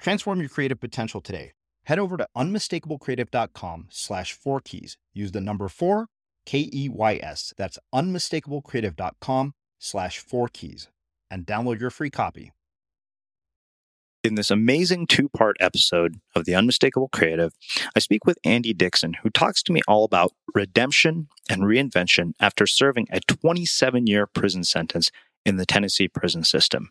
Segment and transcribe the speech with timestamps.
[0.00, 1.52] Transform your creative potential today.
[1.84, 4.96] Head over to unmistakablecreative.com slash four keys.
[5.12, 6.06] Use the number four,
[6.46, 7.52] K E Y S.
[7.56, 10.88] That's unmistakablecreative.com slash four keys
[11.30, 12.52] and download your free copy.
[14.22, 17.54] In this amazing two part episode of The Unmistakable Creative,
[17.96, 22.66] I speak with Andy Dixon, who talks to me all about redemption and reinvention after
[22.66, 25.10] serving a 27 year prison sentence
[25.46, 26.90] in the Tennessee prison system.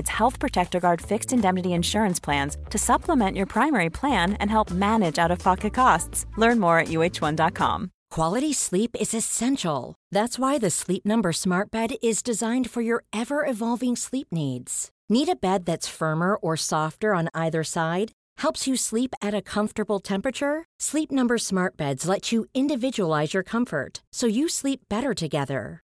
[0.07, 5.17] Health Protector Guard fixed indemnity insurance plans to supplement your primary plan and help manage
[5.17, 6.27] out of pocket costs.
[6.37, 7.91] Learn more at uh1.com.
[8.11, 9.95] Quality sleep is essential.
[10.11, 14.91] That's why the Sleep Number Smart Bed is designed for your ever evolving sleep needs.
[15.09, 18.11] Need a bed that's firmer or softer on either side?
[18.39, 20.65] Helps you sleep at a comfortable temperature?
[20.79, 25.81] Sleep Number Smart Beds let you individualize your comfort so you sleep better together.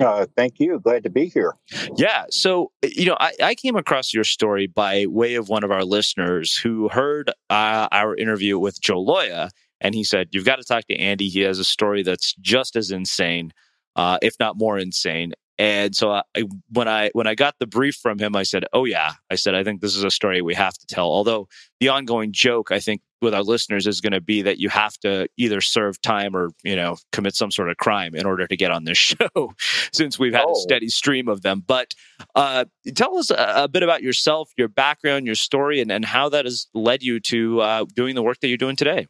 [0.00, 0.80] Uh, thank you.
[0.80, 1.54] Glad to be here.
[1.96, 2.24] Yeah.
[2.30, 5.84] So, you know, I, I, came across your story by way of one of our
[5.84, 9.50] listeners who heard uh, our interview with Joe Loya.
[9.80, 11.28] And he said, You've got to talk to Andy.
[11.28, 13.52] He has a story that's just as insane,
[13.94, 15.32] uh, if not more insane.
[15.56, 16.22] And so I,
[16.70, 19.54] when I when I got the brief from him, I said, "Oh yeah," I said,
[19.54, 21.46] "I think this is a story we have to tell." Although
[21.78, 24.96] the ongoing joke, I think, with our listeners is going to be that you have
[24.98, 28.56] to either serve time or you know commit some sort of crime in order to
[28.56, 29.54] get on this show,
[29.92, 30.52] since we've had oh.
[30.52, 31.64] a steady stream of them.
[31.66, 31.94] But
[32.34, 36.28] uh, tell us a, a, bit about yourself, your background, your story, and, and how
[36.28, 39.08] that has led you to uh, doing the work that you're doing today.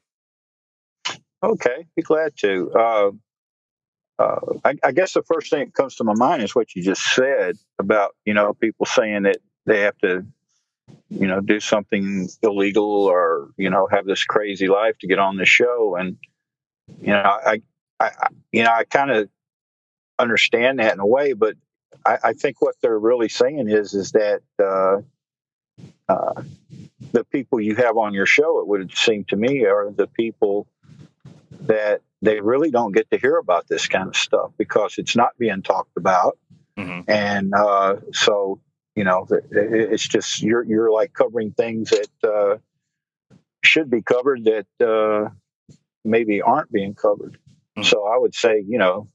[1.43, 2.71] Okay, be glad to.
[2.73, 3.11] Uh,
[4.19, 6.83] uh, I, I, guess the first thing that comes to my mind is what you
[6.83, 10.25] just said about you know people saying that they have to
[11.11, 15.37] you know do something illegal or you know have this crazy life to get on
[15.37, 16.17] the show and
[17.01, 17.63] you know I
[18.01, 19.29] I, I you know I kind of
[20.19, 21.57] understand that in a way but
[22.05, 25.01] I, I, think what they're really saying is is that uh,
[26.09, 26.43] uh,
[27.13, 30.69] the people you have on your show it would seem to me are the people
[31.63, 35.37] that they really don't get to hear about this kind of stuff because it's not
[35.39, 36.39] being talked about.
[36.77, 37.11] Mm-hmm.
[37.11, 38.61] And uh, so,
[38.95, 42.59] you know, it's just you're you're like covering things that uh,
[43.63, 45.31] should be covered that uh,
[46.05, 47.39] maybe aren't being covered.
[47.77, 47.83] Mm-hmm.
[47.83, 49.09] So I would say, you know,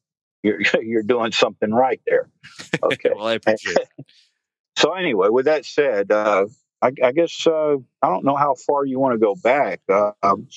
[0.43, 2.29] you're you're doing something right there.
[2.81, 3.11] Okay.
[3.15, 3.77] well, I appreciate.
[3.77, 4.05] it.
[4.77, 6.45] so anyway, with that said, uh,
[6.81, 9.81] I, I, guess uh, I don't know how far you want to go back.
[9.89, 10.47] Uh, um,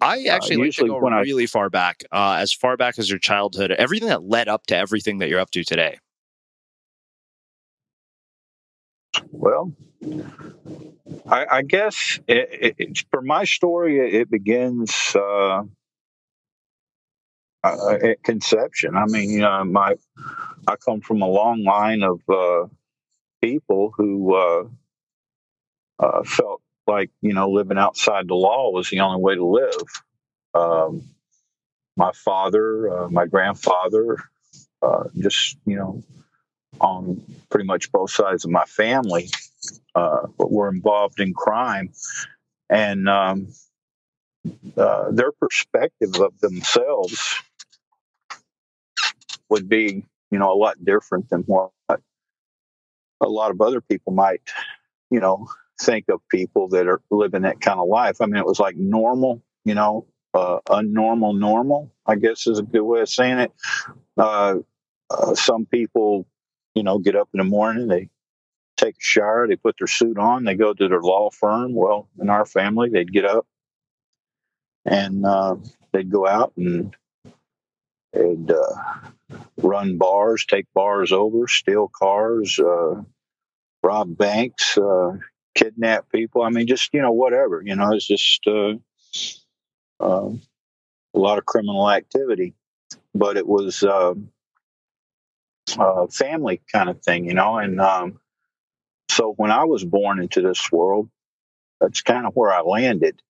[0.00, 2.98] I uh, actually uh, like to go really I, far back, uh, as far back
[2.98, 5.98] as your childhood, everything that led up to everything that you're up to today.
[9.30, 9.72] Well,
[11.26, 15.62] I, I guess it, it, for my story, it, begins uh,
[17.62, 18.96] uh, at conception.
[18.96, 19.94] I mean, know, my
[20.66, 22.68] I come from a long line of uh,
[23.42, 24.34] people who
[26.24, 29.86] felt like you know living outside the law was the only way to live.
[30.54, 31.02] Um,
[31.96, 34.18] my father, uh, my grandfather,
[34.82, 36.02] uh, just you know,
[36.80, 39.28] on pretty much both sides of my family,
[39.94, 41.92] uh, were involved in crime,
[42.68, 43.48] and um,
[44.76, 47.40] uh, their perspective of themselves
[49.48, 54.42] would be you know a lot different than what a lot of other people might
[55.10, 55.46] you know
[55.80, 58.20] think of people that are living that kind of life.
[58.20, 62.62] I mean, it was like normal, you know, uh, unnormal normal, I guess is a
[62.62, 63.52] good way of saying it.
[64.16, 64.56] Uh,
[65.10, 66.26] uh, some people,
[66.74, 68.08] you know, get up in the morning, they
[68.76, 71.74] take a shower, they put their suit on, they go to their law firm.
[71.74, 73.46] Well, in our family, they'd get up
[74.84, 75.56] and uh,
[75.92, 76.94] they'd go out and
[78.12, 83.02] they'd uh, run bars, take bars over, steal cars, uh,
[83.82, 85.18] rob banks, uh
[85.54, 86.42] kidnap people.
[86.42, 87.62] I mean, just you know, whatever.
[87.64, 88.74] You know, it's just uh,
[90.00, 90.30] uh,
[91.14, 92.54] a lot of criminal activity.
[93.14, 93.82] But it was
[95.78, 97.58] uh, family kind of thing, you know.
[97.58, 98.20] And um,
[99.10, 101.08] so when I was born into this world,
[101.80, 103.20] that's kind of where I landed.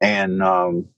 [0.00, 0.88] And um,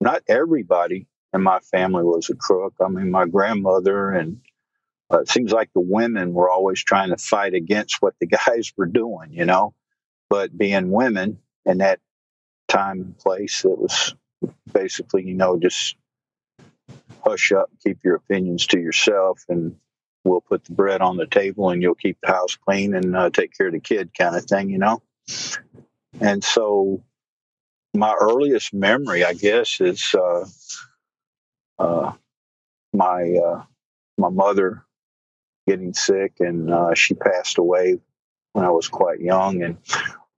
[0.00, 2.74] not everybody in my family was a crook.
[2.84, 4.40] I mean, my grandmother and
[5.12, 8.72] uh, it seems like the women were always trying to fight against what the guys
[8.76, 9.74] were doing, you know.
[10.30, 12.00] But being women in that
[12.68, 14.14] time and place, it was
[14.72, 15.96] basically, you know, just
[17.24, 19.76] hush up, keep your opinions to yourself, and
[20.24, 23.30] we'll put the bread on the table and you'll keep the house clean and uh,
[23.30, 25.02] take care of the kid, kind of thing, you know.
[26.20, 27.02] And so,
[27.94, 30.46] my earliest memory, I guess, is uh,
[31.78, 32.12] uh,
[32.92, 33.62] my uh,
[34.18, 34.84] my mother
[35.66, 37.98] getting sick, and uh, she passed away
[38.52, 39.62] when I was quite young.
[39.62, 39.78] And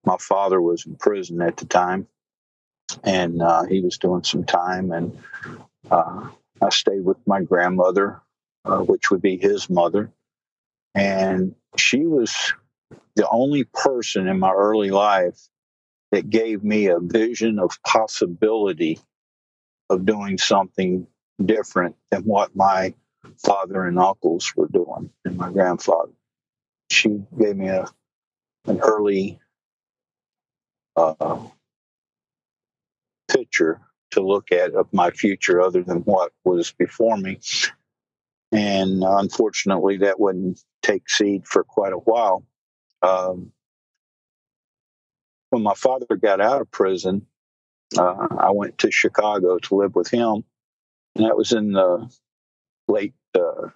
[0.05, 2.07] my father was in prison at the time,
[3.05, 4.93] and uh, he was doing some time.
[4.93, 5.19] And
[6.63, 8.23] I stayed with my grandmother,
[8.65, 10.13] uh, which would be his mother,
[10.95, 12.55] and she was
[13.17, 15.39] the only person in my early life
[16.13, 19.01] that gave me a vision of possibility
[19.91, 21.07] of doing something
[21.45, 22.95] different than what my
[23.45, 26.13] father and uncles were doing, and my grandfather.
[26.91, 27.87] She gave me a
[28.67, 29.41] an early
[30.97, 31.39] uh,
[33.31, 33.81] picture
[34.13, 37.39] to look at of my future, other than what was before me.
[38.53, 42.45] And unfortunately, that wouldn't take seed for quite a while.
[43.03, 43.53] Um,
[45.51, 47.27] when my father got out of prison,
[47.99, 50.45] uh, I went to Chicago to live with him,
[51.15, 52.11] and that was in the
[52.89, 53.71] late uh,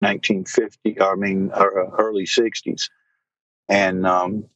[0.00, 1.64] 1950, I mean, uh,
[1.98, 2.90] early 60s.
[3.68, 4.46] And um,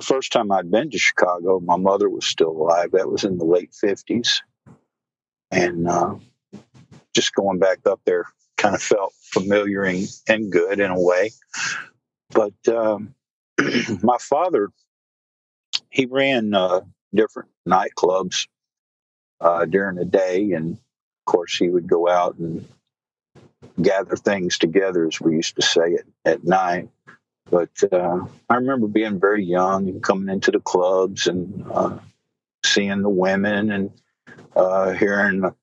[0.00, 2.92] the first time I'd been to Chicago, my mother was still alive.
[2.92, 4.40] That was in the late 50s.
[5.50, 6.14] And uh,
[7.14, 8.24] just going back up there
[8.56, 11.32] kind of felt familiar and, and good in a way.
[12.30, 13.14] But um,
[14.02, 14.70] my father,
[15.90, 16.80] he ran uh,
[17.14, 18.48] different nightclubs
[19.40, 20.52] uh, during the day.
[20.52, 22.66] And of course, he would go out and
[23.80, 26.88] gather things together, as we used to say at, at night.
[27.50, 31.98] But uh, I remember being very young and coming into the clubs and uh,
[32.64, 33.90] seeing the women and
[34.54, 35.54] uh, hearing the,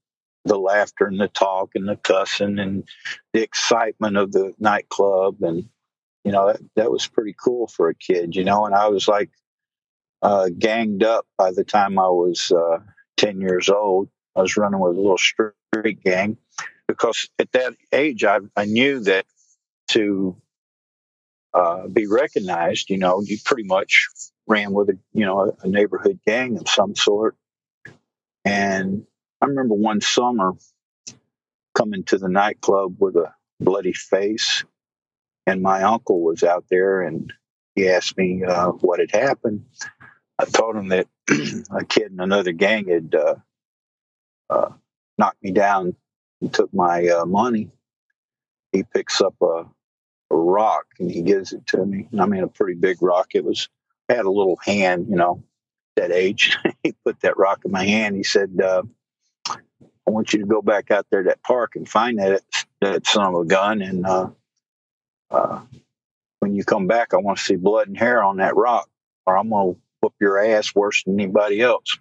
[0.57, 2.87] laughter and the talk and the cussing and
[3.33, 5.41] the excitement of the nightclub.
[5.41, 5.67] And,
[6.23, 8.65] you know, that, that was pretty cool for a kid, you know.
[8.65, 9.29] And I was like
[10.21, 12.79] uh, ganged up by the time I was uh,
[13.17, 14.09] 10 years old.
[14.35, 16.37] I was running with a little street gang
[16.87, 19.25] because at that age I, I knew that
[19.89, 20.35] to
[21.53, 24.07] uh, be recognized, you know, you pretty much
[24.47, 27.35] ran with a you know a, neighborhood gang of some sort.
[28.45, 29.05] And
[29.41, 30.53] I remember one summer
[31.75, 34.63] coming to the nightclub with a bloody face,
[35.45, 37.31] and my uncle was out there, and
[37.75, 39.65] he asked me uh, what had happened.
[40.39, 41.07] I told him that
[41.71, 43.35] a kid in another gang had uh,
[44.49, 44.69] uh,
[45.17, 45.95] knocked me down
[46.41, 47.69] and took my uh, money.
[48.71, 49.65] He picks up a,
[50.31, 52.07] a, rock and he gives it to me.
[52.11, 53.29] And I mean, a pretty big rock.
[53.33, 53.69] It was
[54.09, 55.43] I had a little hand, you know,
[55.95, 56.57] that age.
[56.83, 58.15] he put that rock in my hand.
[58.15, 58.83] He said, uh,
[59.49, 62.43] "I want you to go back out there to that park and find that
[62.81, 64.29] that son of a gun, and uh,
[65.29, 65.61] uh,
[66.39, 68.89] when you come back, I want to see blood and hair on that rock,
[69.25, 71.97] or I'm gonna whoop your ass worse than anybody else."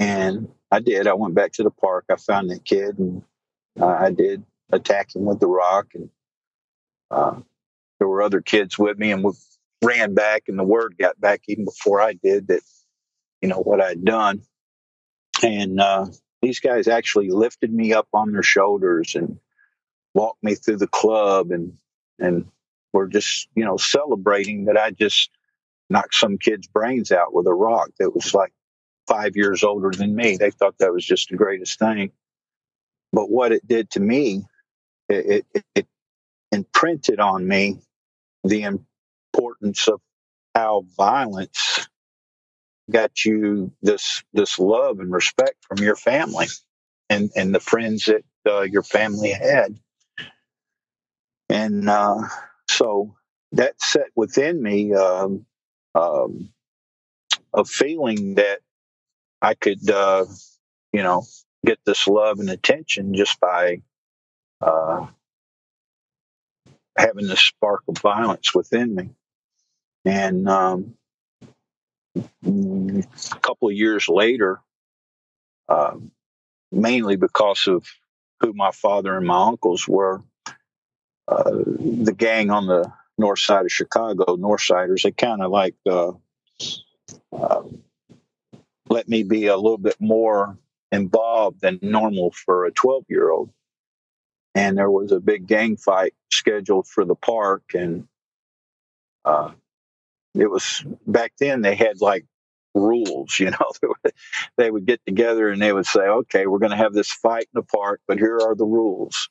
[0.00, 1.06] And I did.
[1.06, 2.06] I went back to the park.
[2.10, 3.22] I found that kid, and
[3.80, 5.88] uh, I did attack him with the rock.
[5.94, 6.10] And
[7.14, 7.40] uh,
[7.98, 9.32] there were other kids with me, and we
[9.82, 10.44] ran back.
[10.48, 12.60] And the word got back even before I did that,
[13.40, 14.42] you know, what I'd done.
[15.42, 16.06] And uh,
[16.42, 19.38] these guys actually lifted me up on their shoulders and
[20.14, 21.74] walked me through the club, and
[22.18, 22.46] and
[22.92, 25.30] were just, you know, celebrating that I just
[25.90, 28.52] knocked some kid's brains out with a rock that was like
[29.06, 30.36] five years older than me.
[30.36, 32.12] They thought that was just the greatest thing.
[33.12, 34.44] But what it did to me,
[35.08, 35.86] it, it, it
[36.54, 37.78] imprinted on me
[38.44, 40.00] the importance of
[40.54, 41.88] how violence
[42.90, 46.46] got you this this love and respect from your family
[47.10, 49.78] and and the friends that uh, your family had.
[51.48, 52.22] And uh,
[52.68, 53.14] so
[53.52, 55.46] that set within me um,
[55.94, 56.50] um,
[57.52, 58.60] a feeling that
[59.40, 60.24] I could, uh,
[60.92, 61.24] you know,
[61.64, 63.82] get this love and attention just by
[64.60, 65.06] uh,
[66.96, 69.10] having this spark of violence within me.
[70.04, 70.94] And um,
[72.16, 74.60] a couple of years later,
[75.68, 75.96] uh,
[76.70, 77.86] mainly because of
[78.40, 80.22] who my father and my uncles were,
[81.26, 86.12] uh, the gang on the north side of Chicago, Northsiders, they kind of like uh,
[87.32, 87.62] uh,
[88.88, 90.58] let me be a little bit more
[90.92, 93.50] involved than normal for a 12 year old.
[94.54, 97.62] And there was a big gang fight scheduled for the park.
[97.74, 98.06] And
[99.24, 99.52] uh,
[100.34, 102.26] it was back then they had like
[102.74, 103.92] rules, you know,
[104.56, 107.44] they would get together and they would say, okay, we're going to have this fight
[107.44, 109.28] in the park, but here are the rules.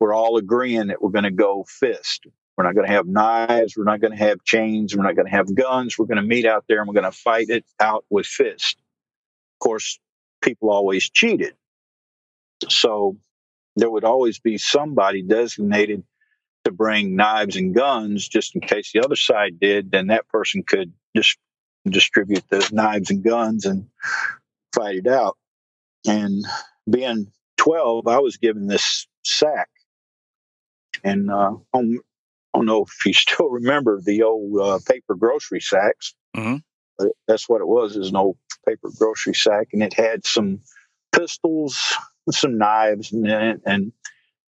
[0.00, 2.26] We're all agreeing that we're going to go fist.
[2.56, 3.76] We're not going to have knives.
[3.76, 4.96] We're not going to have chains.
[4.96, 5.96] We're not going to have guns.
[5.98, 8.74] We're going to meet out there and we're going to fight it out with fists.
[9.54, 9.98] Of course,
[10.42, 11.54] people always cheated.
[12.68, 13.16] So
[13.78, 16.04] there would always be somebody designated
[16.64, 20.62] to bring knives and guns just in case the other side did, then that person
[20.62, 21.38] could just
[21.88, 23.86] distribute the knives and guns and
[24.74, 25.36] fight it out.
[26.06, 26.44] And
[26.90, 29.68] being 12, I was given this sack.
[31.04, 31.82] And uh, I
[32.54, 36.14] don't know if you still remember the old uh, paper grocery sacks.
[36.36, 37.06] Mm-hmm.
[37.28, 40.60] That's what it was, is an old paper grocery sack, and it had some
[41.14, 41.94] pistols,
[42.34, 43.92] some knives it, and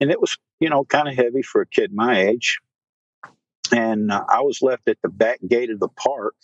[0.00, 2.61] and it was you know kind of heavy for a kid my age.
[3.73, 6.35] And uh, I was left at the back gate of the park,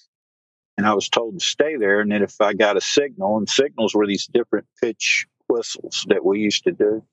[0.78, 2.00] and I was told to stay there.
[2.00, 6.24] And then if I got a signal, and signals were these different pitch whistles that
[6.24, 7.04] we used to do,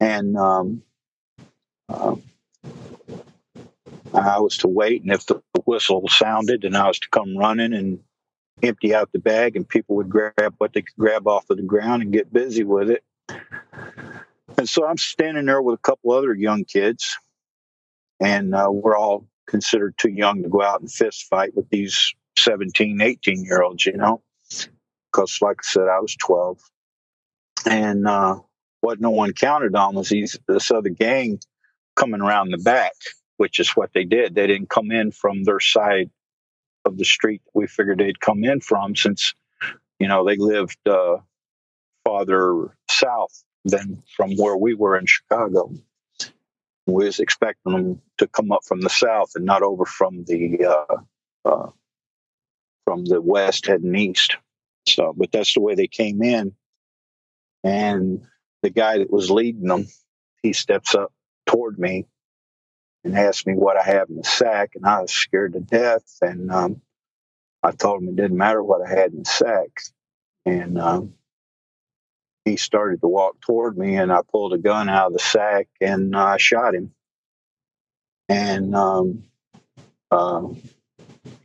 [0.00, 0.82] and um,
[1.88, 2.22] Um,
[4.14, 7.74] I was to wait, and if the whistle sounded, then I was to come running
[7.74, 8.00] and
[8.62, 11.62] empty out the bag, and people would grab what they could grab off of the
[11.64, 13.04] ground and get busy with it.
[14.58, 17.16] And so I'm standing there with a couple other young kids,
[18.20, 22.14] and uh, we're all considered too young to go out and fist fight with these
[22.38, 24.22] 17, 18 year olds, you know,
[25.10, 26.58] because, like I said, I was 12.
[27.66, 28.36] And uh,
[28.80, 31.40] what no one counted on was these, this other gang
[31.96, 32.92] coming around the back,
[33.36, 34.34] which is what they did.
[34.34, 36.10] They didn't come in from their side
[36.84, 39.34] of the street we figured they'd come in from since,
[39.98, 41.16] you know, they lived uh,
[42.10, 45.72] farther south than from where we were in Chicago.
[46.86, 50.64] We was expecting them to come up from the south and not over from the
[50.64, 51.70] uh, uh,
[52.84, 54.36] from the west heading east.
[54.88, 56.52] So, but that's the way they came in.
[57.62, 58.26] And
[58.62, 59.86] the guy that was leading them,
[60.42, 61.12] he steps up
[61.46, 62.06] toward me
[63.04, 66.16] and asked me what I have in the sack, and I was scared to death.
[66.22, 66.80] And um,
[67.62, 69.70] I told him it didn't matter what I had in the sack.
[70.44, 71.14] And um,
[72.44, 75.68] he started to walk toward me, and I pulled a gun out of the sack
[75.80, 76.92] and I shot him.
[78.28, 79.24] And um,
[80.10, 80.48] uh,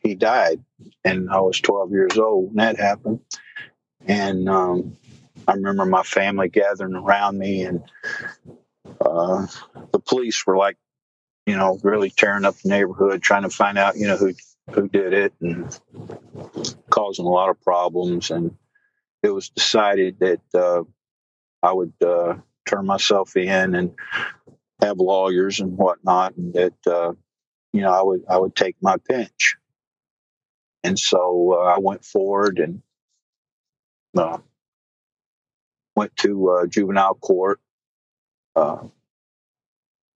[0.01, 0.63] he died,
[1.03, 3.21] and I was 12 years old when that happened.
[4.07, 4.97] And um,
[5.47, 7.83] I remember my family gathering around me, and
[9.01, 9.47] uh,
[9.91, 10.77] the police were like,
[11.45, 14.33] you know, really tearing up the neighborhood, trying to find out, you know, who
[14.71, 15.79] who did it, and
[16.89, 18.31] causing a lot of problems.
[18.31, 18.57] And
[19.25, 20.83] it was decided that uh,
[21.63, 22.35] I would uh,
[22.67, 23.93] turn myself in and
[24.81, 27.13] have lawyers and whatnot, and that uh,
[27.73, 29.55] you know I would I would take my pinch.
[30.83, 32.83] And so uh, I went forward and
[34.15, 34.37] uh,
[35.95, 37.59] went to uh, juvenile court,
[38.55, 38.83] uh,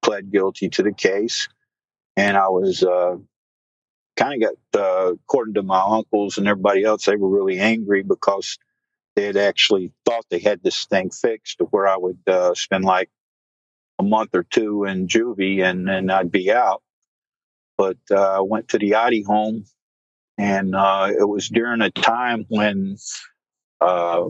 [0.03, 1.49] pled guilty to the case,
[2.15, 2.83] and I was
[4.15, 8.59] kind of got, according to my uncles and everybody else, they were really angry because
[9.19, 12.85] they had actually thought they had this thing fixed to where I would uh, spend
[12.85, 13.09] like
[13.99, 16.81] a month or two in juvie and then I'd be out.
[17.77, 19.65] But uh, I went to the Audy home,
[20.37, 22.97] and uh, it was during a time when
[23.79, 24.25] uh,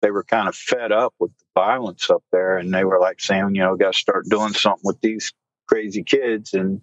[0.00, 3.20] they were kind of fed up with the violence up there, and they were like
[3.20, 5.32] saying, you know, got to start doing something with these
[5.68, 6.54] crazy kids.
[6.54, 6.82] And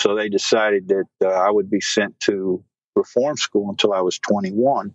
[0.00, 2.64] so they decided that uh, I would be sent to
[2.96, 4.94] reform school until I was 21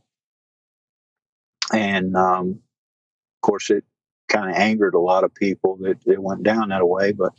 [1.73, 3.83] and um, of course it
[4.27, 7.11] kind of angered a lot of people that it went down that way.
[7.11, 7.33] But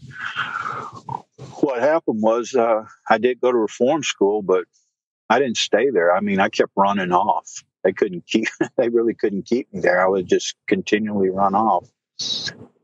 [1.60, 4.64] what happened was uh, I did go to reform school, but
[5.28, 6.14] I didn't stay there.
[6.14, 7.62] I mean, I kept running off.
[7.84, 8.48] They couldn't keep.
[8.76, 10.02] they really couldn't keep me there.
[10.02, 11.88] I would just continually run off.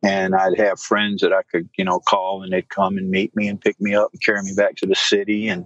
[0.03, 3.35] And I'd have friends that I could, you know, call and they'd come and meet
[3.35, 5.49] me and pick me up and carry me back to the city.
[5.49, 5.65] And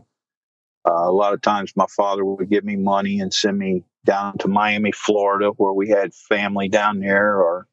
[0.89, 4.39] uh, a lot of times my father would give me money and send me down
[4.39, 7.67] to Miami, Florida, where we had family down there, or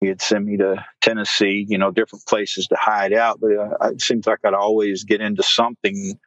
[0.00, 3.40] he'd send me to Tennessee, you know, different places to hide out.
[3.40, 6.18] But uh, it seems like I'd always get into something.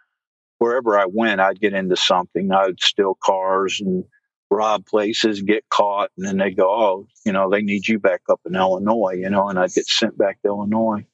[0.60, 2.52] Wherever I went, I'd get into something.
[2.52, 4.06] I'd steal cars and
[4.50, 8.22] rob places, get caught, and then they go, "Oh, you know, they need you back
[8.30, 11.06] up in Illinois," you know, and I'd get sent back to Illinois,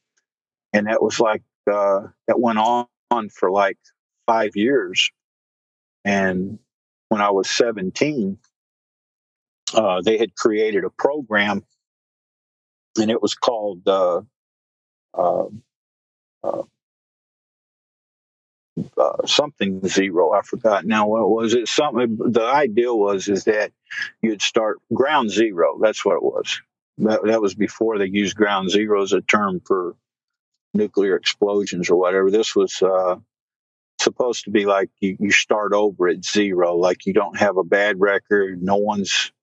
[0.73, 3.77] and that was like uh, that went on for like
[4.27, 5.11] five years,
[6.05, 6.59] and
[7.09, 8.37] when I was 17,
[9.73, 11.63] uh, they had created a program,
[12.99, 14.21] and it was called uh,
[15.13, 15.45] uh,
[16.43, 16.63] uh,
[18.97, 20.31] uh something zero.
[20.33, 21.67] I forgot now what was it.
[21.67, 22.17] Something.
[22.17, 23.71] The idea was is that
[24.21, 25.79] you'd start ground zero.
[25.81, 26.61] That's what it was.
[26.99, 29.95] That, that was before they used ground zero as a term for
[30.73, 32.31] nuclear explosions or whatever.
[32.31, 33.17] This was uh,
[34.05, 37.63] supposed to be like you, you start over at zero, like you don't have a
[37.63, 39.33] bad record, no one's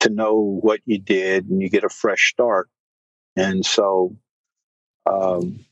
[0.00, 2.68] to know what you did, and you get a fresh start.
[3.36, 4.16] And so,
[5.06, 5.64] um,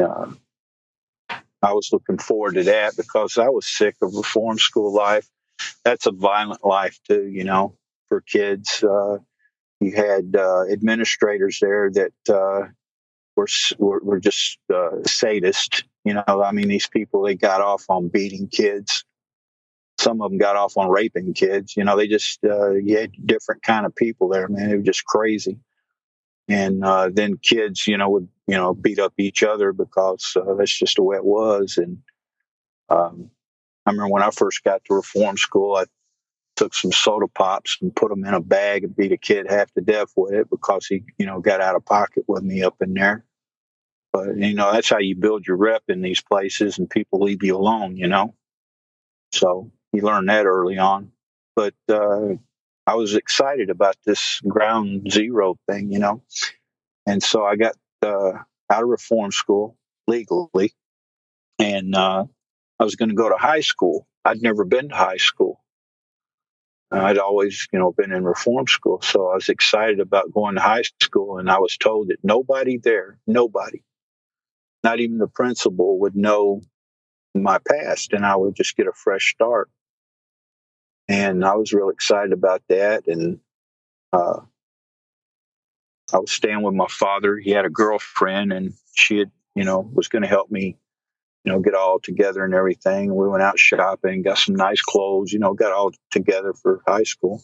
[0.00, 0.30] uh,
[1.62, 5.28] I was looking forward to that because I was sick of reform school life.
[5.84, 7.76] That's a violent life too, you know,
[8.08, 8.82] for kids.
[8.82, 9.18] Uh,
[9.80, 12.68] you had uh, administrators there that uh,
[13.36, 15.82] were, were, just uh, sadists.
[16.04, 19.04] You know, I mean, these people they got off on beating kids.
[19.98, 21.76] Some of them got off on raping kids.
[21.76, 24.70] You know, they just uh, you had different kind of people there, man.
[24.70, 25.58] It was just crazy.
[26.46, 30.54] And uh, then kids, you know, would you know beat up each other because uh,
[30.54, 31.78] that's just the way it was.
[31.78, 31.98] And
[32.90, 33.30] um,
[33.86, 35.84] I remember when I first got to reform school, I
[36.56, 39.72] took some soda pops and put them in a bag and beat a kid half
[39.72, 42.76] to death with it because he, you know, got out of pocket with me up
[42.80, 43.24] in there.
[44.14, 47.42] But you know, that's how you build your rep in these places, and people leave
[47.42, 47.96] you alone.
[47.96, 48.36] You know,
[49.32, 51.10] so you learn that early on.
[51.56, 52.34] But uh,
[52.86, 56.22] I was excited about this ground zero thing, you know,
[57.06, 58.38] and so I got uh,
[58.70, 60.72] out of reform school legally,
[61.58, 62.26] and uh,
[62.78, 64.06] I was going to go to high school.
[64.24, 65.60] I'd never been to high school.
[66.92, 70.60] I'd always, you know, been in reform school, so I was excited about going to
[70.60, 71.38] high school.
[71.38, 73.82] And I was told that nobody there, nobody,
[74.84, 76.60] not even the principal, would know
[77.34, 79.70] my past, and I would just get a fresh start.
[81.08, 83.08] And I was real excited about that.
[83.08, 83.40] And
[84.12, 84.40] uh,
[86.12, 87.36] I was staying with my father.
[87.36, 90.76] He had a girlfriend, and she had, you know, was going to help me
[91.44, 93.14] you know, get all together and everything.
[93.14, 97.02] We went out shopping, got some nice clothes, you know, got all together for high
[97.02, 97.42] school.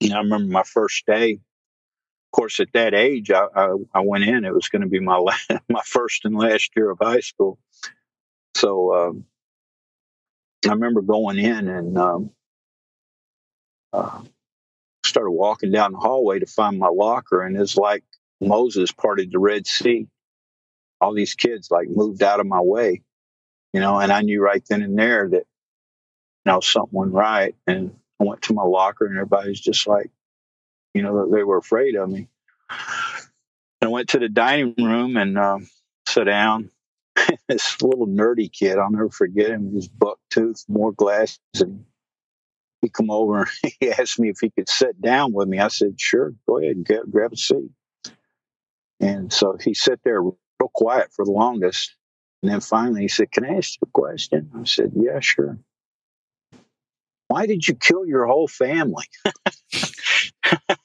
[0.00, 1.38] And I remember my first day.
[2.34, 4.44] Course, at that age, I, I, I went in.
[4.44, 7.58] It was going to be my last, my first and last year of high school.
[8.56, 9.24] So um,
[10.66, 12.30] I remember going in and um,
[13.92, 14.22] uh,
[15.04, 18.04] started walking down the hallway to find my locker, and it's like
[18.40, 20.08] Moses parted the Red Sea
[21.04, 23.02] all these kids like moved out of my way,
[23.72, 25.44] you know, and I knew right then and there that,
[26.44, 27.54] you know, something went right.
[27.66, 30.10] And I went to my locker and everybody's just like,
[30.94, 32.28] you know, that they were afraid of me.
[32.70, 35.68] I went to the dining room and um,
[36.06, 36.70] sat down.
[37.48, 39.70] this little nerdy kid, I'll never forget him.
[39.72, 41.84] He's buck tooth, more glasses, and
[42.80, 45.58] he come over and he asked me if he could sit down with me.
[45.58, 47.70] I said, "Sure, go ahead, and get, grab a seat."
[49.00, 50.38] And so he sat there real
[50.72, 51.94] quiet for the longest.
[52.42, 54.50] And then finally he said, Can I ask you a question?
[54.54, 55.58] I said, Yeah, sure.
[57.28, 59.04] Why did you kill your whole family?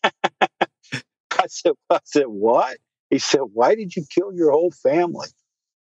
[1.65, 2.77] I said, I said, What?
[3.09, 5.27] He said, Why did you kill your whole family?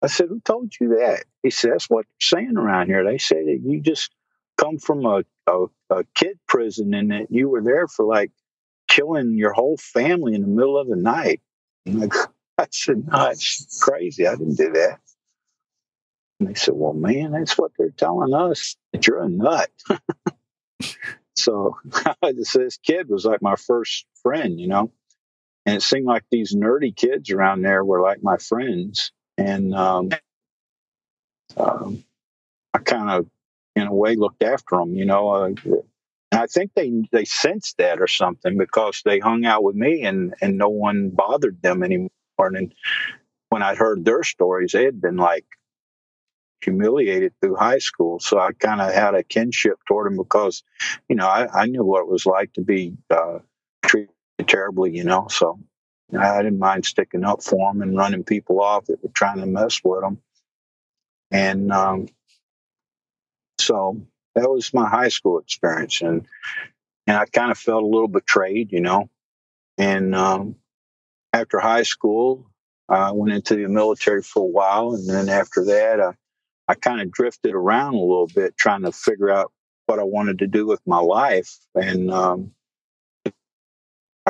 [0.02, 1.24] I said, Who told you that?
[1.42, 3.04] He said, That's what they're saying around here.
[3.04, 4.11] They say that you just
[4.57, 8.33] come from a, a, a kid prison and that you were there for like
[8.88, 11.40] killing your whole family in the middle of the night.
[11.87, 12.14] Like,
[12.59, 14.26] I said, no, it's crazy.
[14.26, 14.98] I didn't do that.
[16.40, 19.70] And they said, well, man, that's what they're telling us, that you're a nut.
[21.37, 21.76] so
[22.22, 24.92] this kid was like my first friend, you know,
[25.68, 29.12] and it seemed like these nerdy kids around there were like my friends.
[29.37, 30.09] And um,
[31.59, 32.04] um,
[32.72, 33.26] I kind of,
[33.76, 35.28] in a way, looked after them, you know.
[35.28, 35.50] Uh,
[36.33, 40.35] I think they they sensed that or something because they hung out with me and
[40.40, 42.09] and no one bothered them anymore.
[42.38, 42.72] And
[43.50, 45.44] when I heard their stories, they had been like
[46.62, 48.20] humiliated through high school.
[48.20, 50.62] So I kind of had a kinship toward them because,
[51.11, 53.40] you know, I, I knew what it was like to be uh,
[54.46, 55.29] terribly, you know.
[55.29, 55.61] So
[56.18, 59.46] I didn't mind sticking up for them and running people off that were trying to
[59.46, 60.18] mess with them.
[61.31, 62.09] And um,
[63.59, 64.01] so
[64.35, 66.01] that was my high school experience.
[66.01, 66.27] And,
[67.07, 69.11] and I kind of felt a little betrayed, you know.
[69.77, 70.57] And um,
[71.33, 72.51] after high school,
[72.88, 74.94] I went into the military for a while.
[74.94, 76.12] And then after that, I,
[76.66, 79.53] I kind of drifted around a little bit trying to figure out
[79.87, 81.55] what I wanted to do with my life.
[81.74, 82.53] And um,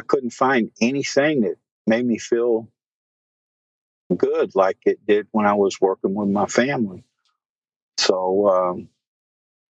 [0.08, 2.68] couldn't find anything that made me feel
[4.16, 7.04] good like it did when I was working with my family.
[7.98, 8.88] So um,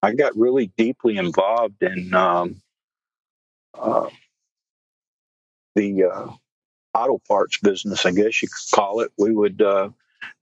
[0.03, 2.63] I got really deeply involved in um,
[3.75, 4.09] uh,
[5.75, 6.29] the uh,
[6.95, 9.13] auto parts business, I guess you could call it.
[9.19, 9.91] We would uh,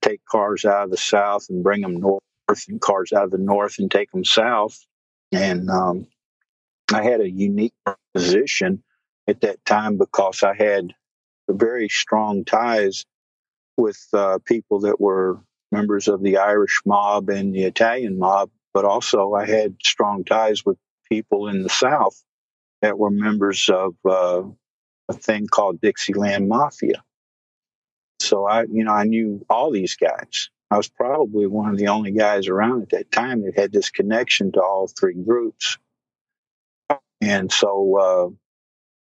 [0.01, 2.21] take cars out of the south and bring them north,
[2.67, 4.77] and cars out of the north and take them south.
[5.31, 6.07] And um,
[6.93, 7.73] I had a unique
[8.13, 8.83] position
[9.29, 10.95] at that time because I had
[11.49, 13.05] very strong ties
[13.77, 15.39] with uh, people that were
[15.71, 20.65] members of the Irish mob and the Italian mob, but also I had strong ties
[20.65, 20.77] with
[21.09, 22.21] people in the South
[22.81, 24.43] that were members of uh,
[25.09, 27.03] a thing called Dixieland Mafia.
[28.19, 30.49] So I, you know, I knew all these guys.
[30.71, 33.89] I was probably one of the only guys around at that time that had this
[33.91, 35.77] connection to all three groups.
[37.21, 38.38] And so uh,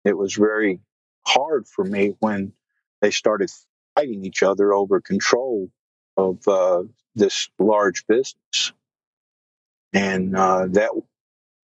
[0.03, 0.79] it was very
[1.25, 2.53] hard for me when
[3.01, 3.51] they started
[3.95, 5.69] fighting each other over control
[6.17, 6.83] of uh,
[7.15, 8.73] this large business.
[9.93, 10.91] And uh, that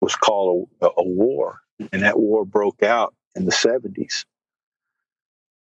[0.00, 1.60] was called a, a war.
[1.92, 4.24] And that war broke out in the 70s.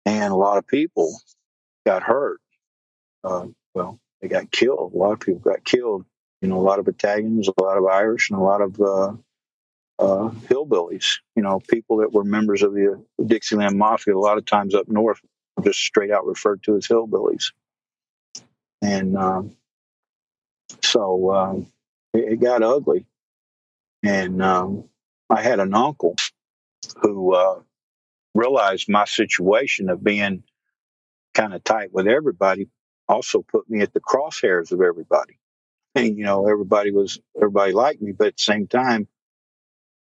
[0.06, 1.20] And a lot of people
[1.86, 2.40] got hurt.
[3.24, 4.94] Uh, well, they got killed.
[4.94, 6.06] A lot of people got killed.
[6.42, 8.80] You know, a lot of Italians, a lot of Irish, and a lot of
[10.00, 11.20] uh, hillbillies.
[11.36, 14.16] You know, people that were members of the Dixieland Mafia.
[14.16, 15.20] A lot of times up north,
[15.64, 17.52] just straight out referred to as hillbillies.
[18.82, 19.58] And um,
[20.82, 21.72] so um,
[22.14, 23.06] it, it, got ugly.
[24.04, 24.86] And um,
[25.30, 26.16] I had an uncle
[27.02, 27.60] who uh,
[28.34, 30.44] realized my situation of being
[31.34, 32.70] kind of tight with everybody
[33.08, 35.40] also put me at the crosshairs of everybody.
[35.96, 39.08] And, you know, everybody was, everybody liked me, but at the same time,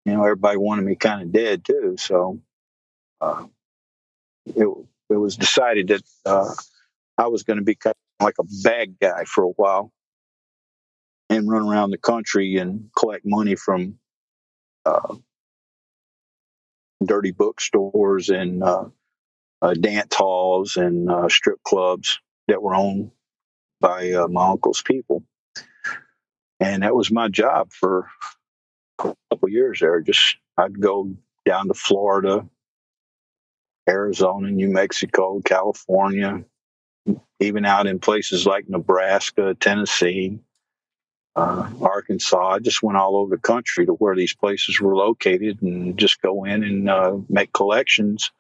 [0.05, 1.97] you know, everybody wanted me kind of dead too.
[1.99, 2.41] So,
[3.21, 3.47] uh,
[4.47, 4.69] it,
[5.11, 6.55] it was decided that, uh,
[7.19, 9.93] I was going to be kind of like a bag guy for a while
[11.31, 13.99] and run around the country and collect money from,
[14.87, 15.17] uh,
[17.05, 18.87] dirty bookstores and, uh,
[19.63, 23.11] uh, dance halls and uh, strip clubs that were owned
[23.81, 25.25] by my uncle's people.
[26.61, 28.09] And that was my job for
[28.99, 30.01] couple years there.
[30.01, 32.47] Just I'd go down to Florida,
[33.89, 36.45] Arizona, New Mexico, California,
[37.41, 40.41] even out in places like Nebraska, Tennessee,
[41.37, 42.55] uh, Arkansas.
[42.55, 46.23] I just went all over the country to where these places were located and just
[46.23, 48.31] go in and uh, make collections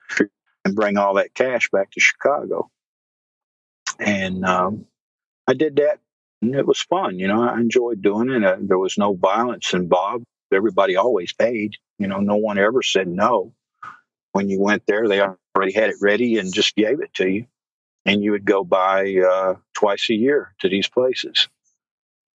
[0.64, 2.70] and bring all that cash back to Chicago.
[3.98, 4.86] And um,
[5.46, 6.00] I did that,
[6.42, 7.18] and it was fun.
[7.18, 8.44] You know, I enjoyed doing it.
[8.44, 10.24] Uh, there was no violence involved.
[10.54, 11.76] Everybody always paid.
[11.98, 13.54] You know, no one ever said no.
[14.32, 17.46] When you went there, they already had it ready and just gave it to you.
[18.06, 21.48] And you would go by uh, twice a year to these places.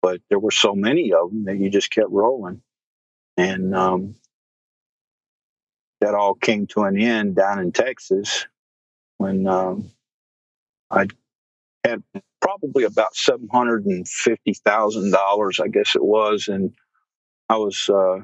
[0.01, 2.61] But there were so many of them that you just kept rolling.
[3.37, 4.15] And um,
[6.01, 8.47] that all came to an end down in Texas
[9.17, 9.91] when um,
[10.89, 11.07] I
[11.83, 12.03] had
[12.41, 16.73] probably about seven hundred and fifty thousand dollars, I guess it was, and
[17.49, 18.19] I was uh,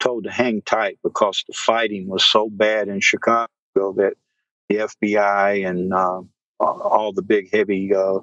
[0.00, 4.14] told to hang tight because the fighting was so bad in Chicago that
[4.68, 6.22] the FBI and uh,
[6.60, 8.18] all the big heavy uh,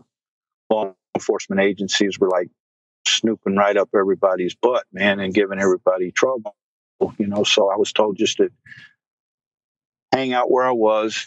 [0.70, 2.50] law enforcement agencies were like
[3.08, 6.56] snooping right up everybody's butt, man, and giving everybody trouble.
[7.18, 8.50] You know, so I was told just to
[10.12, 11.26] hang out where I was,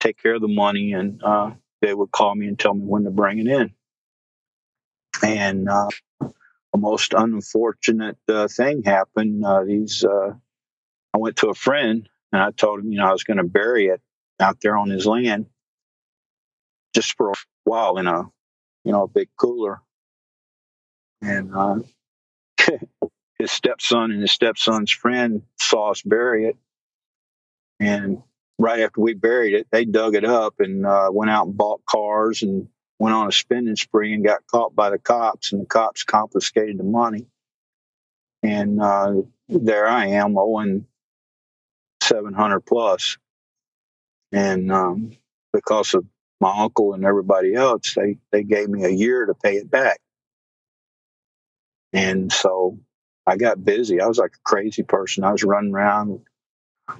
[0.00, 3.04] take care of the money, and uh, they would call me and tell me when
[3.04, 3.72] to bring it in.
[5.22, 5.88] And uh,
[6.76, 9.44] most unfortunate uh, thing happened.
[9.44, 10.32] Uh, these, uh,
[11.14, 13.44] I went to a friend and I told him, you know, I was going to
[13.44, 14.00] bury it
[14.38, 15.46] out there on his land
[16.94, 18.22] just for a while in a,
[18.84, 19.80] you know, a big cooler.
[21.22, 21.76] And uh,
[23.38, 26.56] his stepson and his stepson's friend saw us bury it
[27.80, 28.22] and
[28.58, 31.84] right after we buried it, they dug it up and uh, went out and bought
[31.84, 35.66] cars and went on a spending spree and got caught by the cops, and the
[35.66, 37.26] cops confiscated the money.
[38.42, 39.14] And uh,
[39.48, 40.86] there I am owing
[42.02, 43.18] 700 plus.
[44.32, 45.12] And um,
[45.52, 46.04] because of
[46.40, 50.00] my uncle and everybody else, they, they gave me a year to pay it back.
[51.92, 52.78] And so
[53.26, 54.00] I got busy.
[54.00, 55.24] I was like a crazy person.
[55.24, 56.20] I was running around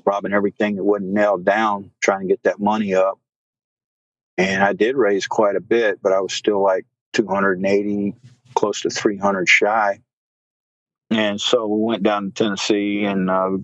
[0.04, 3.18] robbing everything that wasn't nailed down, trying to get that money up.
[4.38, 8.14] And I did raise quite a bit, but I was still like 280,
[8.54, 9.98] close to 300 shy.
[11.10, 13.58] And so we went down to Tennessee and uh,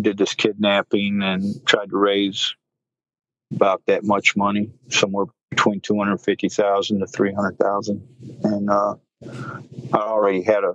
[0.00, 2.54] did this kidnapping and tried to raise
[3.54, 8.40] about that much money, somewhere between 250,000 to 300,000.
[8.42, 8.94] And uh,
[9.92, 10.74] I already had a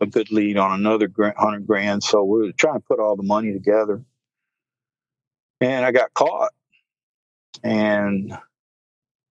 [0.00, 2.02] a good lead on another hundred grand.
[2.02, 4.02] So we were trying to put all the money together,
[5.60, 6.52] and I got caught
[7.64, 8.38] and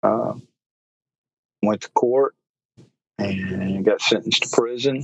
[0.02, 0.34] uh,
[1.62, 2.36] went to court
[3.20, 5.04] and got sentenced to prison,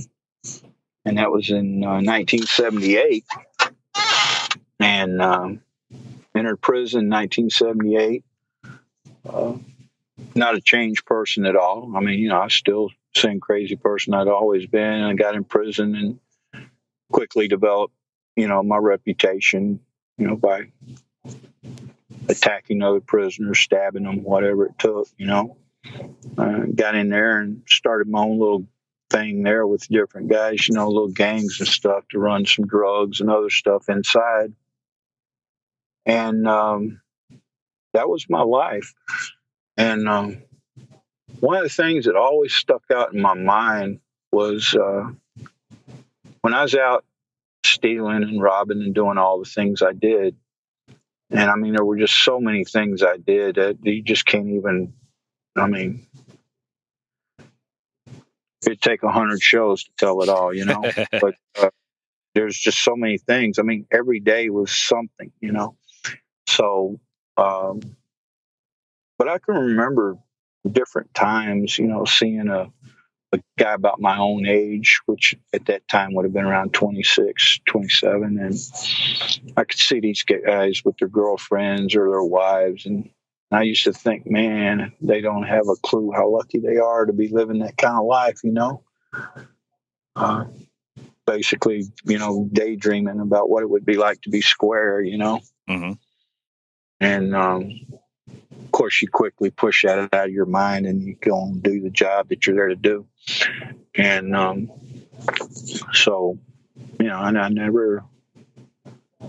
[1.04, 3.24] and that was in uh, 1978.
[4.80, 5.60] And um,
[6.34, 8.24] entered prison in 1978.
[9.28, 9.54] Uh,
[10.34, 11.92] not a changed person at all.
[11.96, 15.02] I mean, you know, I still same crazy person I'd always been.
[15.02, 16.64] I got in prison and
[17.10, 17.94] quickly developed,
[18.36, 19.80] you know, my reputation,
[20.16, 20.70] you know, by
[22.28, 25.56] attacking other prisoners, stabbing them, whatever it took, you know.
[26.36, 28.66] Uh, got in there and started my own little
[29.10, 33.20] thing there with different guys, you know, little gangs and stuff to run some drugs
[33.20, 34.52] and other stuff inside.
[36.04, 37.00] And um,
[37.94, 38.92] that was my life.
[39.76, 40.42] And um,
[41.40, 44.00] one of the things that always stuck out in my mind
[44.32, 45.10] was uh,
[46.42, 47.04] when I was out
[47.64, 50.36] stealing and robbing and doing all the things I did.
[51.30, 54.48] And I mean, there were just so many things I did that you just can't
[54.48, 54.94] even,
[55.56, 56.06] I mean,
[58.66, 60.82] it'd take a hundred shows to tell it all, you know,
[61.20, 61.70] but uh,
[62.34, 63.58] there's just so many things.
[63.58, 65.76] I mean, every day was something, you know?
[66.46, 66.98] So,
[67.36, 67.80] um,
[69.18, 70.16] but I can remember
[70.70, 72.70] different times, you know, seeing a,
[73.32, 77.60] a guy about my own age, which at that time would have been around 26,
[77.66, 78.38] 27.
[78.38, 78.54] And
[79.56, 82.86] I could see these guys with their girlfriends or their wives.
[82.86, 83.10] And
[83.50, 87.12] I used to think, man, they don't have a clue how lucky they are to
[87.12, 88.82] be living that kind of life, you know?
[90.16, 90.44] Uh,
[91.26, 95.40] basically, you know, daydreaming about what it would be like to be square, you know?
[95.68, 95.92] Mm-hmm.
[97.00, 97.80] And, um,
[98.78, 101.90] course, you quickly push that out of your mind and you go and do the
[101.90, 103.06] job that you're there to do.
[103.96, 104.70] And um,
[105.92, 106.38] so,
[107.00, 108.04] you know, and I never,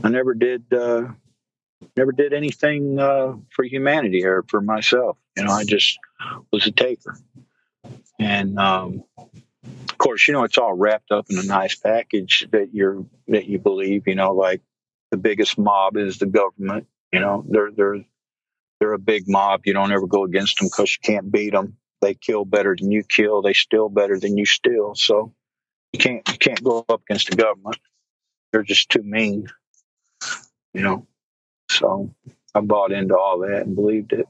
[0.03, 1.07] I never did, uh,
[1.97, 5.17] never did anything uh, for humanity or for myself.
[5.35, 5.97] You know, I just
[6.51, 7.17] was a taker.
[8.19, 9.03] And um,
[9.65, 13.47] of course, you know, it's all wrapped up in a nice package that you're that
[13.47, 14.07] you believe.
[14.07, 14.61] You know, like
[15.09, 16.85] the biggest mob is the government.
[17.11, 18.05] You know, they're they're
[18.79, 19.61] they're a big mob.
[19.65, 21.77] You don't ever go against them because you can't beat them.
[22.01, 23.41] They kill better than you kill.
[23.41, 24.95] They steal better than you steal.
[24.95, 25.33] So
[25.91, 27.77] you can't you can't go up against the government.
[28.51, 29.47] They're just too mean.
[30.73, 31.07] You know.
[31.69, 32.13] So
[32.55, 34.27] I bought into all that and believed it.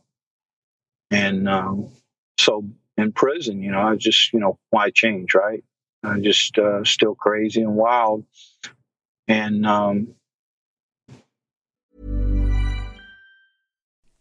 [1.12, 1.90] And um,
[2.38, 5.64] so in prison, you know, I just, you know, why change, right?
[6.04, 8.26] I'm just uh, still crazy and wild.
[9.28, 10.16] And um,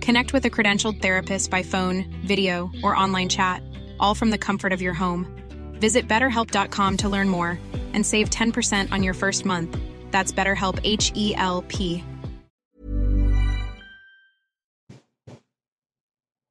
[0.00, 3.62] Connect with a credentialed therapist by phone, video, or online chat,
[3.98, 5.26] all from the comfort of your home.
[5.74, 7.58] Visit betterhelp.com to learn more
[7.92, 9.76] and save 10% on your first month.
[10.10, 12.04] That's BetterHelp H E L P.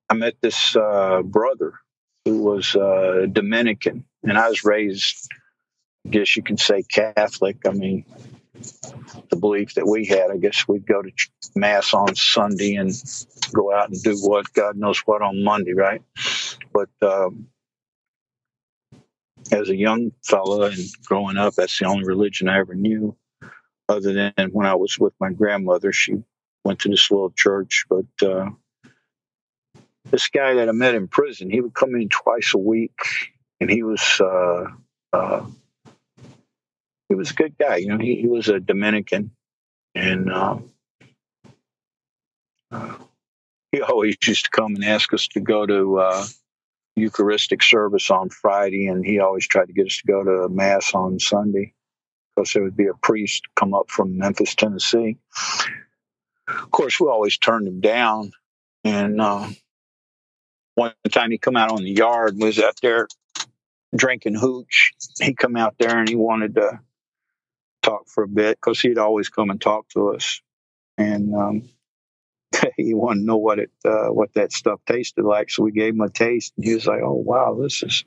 [0.09, 1.73] I met this uh, brother
[2.25, 5.27] who was uh, Dominican, and I was raised,
[6.05, 7.57] I guess you can say, Catholic.
[7.67, 8.05] I mean,
[9.29, 11.11] the belief that we had, I guess we'd go to
[11.55, 12.91] Mass on Sunday and
[13.53, 16.01] go out and do what, God knows what, on Monday, right?
[16.73, 17.47] But um,
[19.51, 23.15] as a young fella and growing up, that's the only religion I ever knew,
[23.87, 25.91] other than when I was with my grandmother.
[25.91, 26.15] She
[26.63, 28.49] went to this little church, but uh,
[30.05, 32.99] this guy that I met in prison, he would come in twice a week,
[33.59, 34.65] and he was uh,
[35.13, 35.45] uh,
[37.09, 37.77] he was a good guy.
[37.77, 39.31] You know, he, he was a Dominican,
[39.95, 40.71] and um,
[42.71, 42.95] uh,
[43.71, 46.25] he always used to come and ask us to go to uh,
[46.95, 50.93] Eucharistic service on Friday, and he always tried to get us to go to Mass
[50.93, 51.73] on Sunday
[52.35, 55.17] because there would be a priest come up from Memphis, Tennessee.
[56.47, 58.31] Of course, we always turned him down,
[58.83, 59.47] and uh,
[60.75, 63.07] one time he come out on the yard and was out there
[63.95, 64.93] drinking hooch.
[65.19, 66.79] He come out there and he wanted to
[67.81, 70.41] talk for a bit because he'd always come and talk to us,
[70.97, 71.69] and um,
[72.77, 75.49] he wanted to know what it uh, what that stuff tasted like.
[75.49, 78.03] So we gave him a taste, and he was like, "Oh wow, this is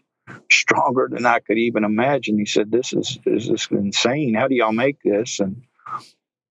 [0.50, 4.34] stronger than I could even imagine." He said, "This is is this insane?
[4.34, 5.62] How do y'all make this?" And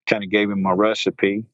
[0.08, 1.46] kind of gave him a recipe,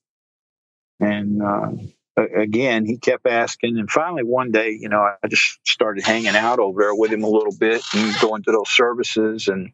[1.00, 1.72] and uh,
[2.18, 3.78] again, he kept asking.
[3.78, 7.24] And finally, one day, you know, I just started hanging out over there with him
[7.24, 9.48] a little bit and going to those services.
[9.48, 9.72] And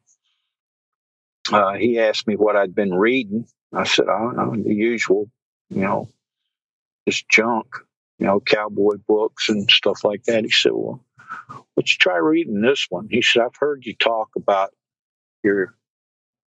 [1.51, 3.47] uh, he asked me what I'd been reading.
[3.73, 5.29] I said, I don't know, the usual,
[5.69, 6.09] you know,
[7.07, 7.67] just junk,
[8.19, 10.43] you know, cowboy books and stuff like that.
[10.43, 11.03] He said, Well,
[11.75, 13.07] let's try reading this one?
[13.09, 14.71] He said, I've heard you talk about
[15.43, 15.75] your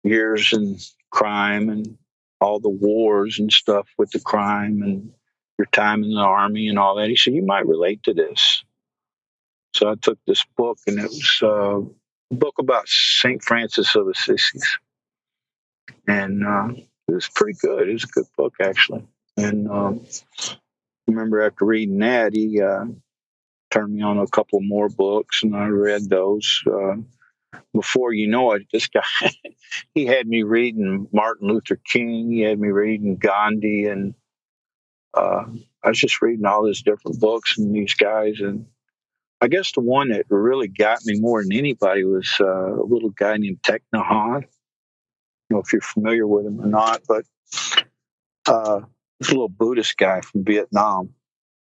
[0.03, 0.77] years in
[1.11, 1.97] crime and
[2.39, 5.11] all the wars and stuff with the crime and
[5.57, 7.09] your time in the army and all that.
[7.09, 8.63] He said, You might relate to this.
[9.73, 11.81] So I took this book, and it was uh,
[12.31, 13.43] book about St.
[13.43, 14.59] Francis of Assisi.
[16.07, 16.69] And uh,
[17.07, 17.89] it was pretty good.
[17.89, 19.05] It was a good book, actually.
[19.37, 20.05] And um,
[20.49, 20.55] I
[21.07, 22.85] remember after reading that, he uh,
[23.71, 26.63] turned me on a couple more books, and I read those.
[26.65, 26.95] Uh,
[27.73, 29.01] before you know it, this guy,
[29.93, 32.31] he had me reading Martin Luther King.
[32.31, 34.13] He had me reading Gandhi and
[35.17, 35.45] uh,
[35.83, 38.65] I was just reading all these different books and these guys, and
[39.39, 43.11] I guess the one that really got me more than anybody was uh, a little
[43.11, 47.23] guy named Thich Nhat I don't know if you're familiar with him or not, but
[48.47, 48.87] uh, a
[49.21, 51.13] little Buddhist guy from Vietnam,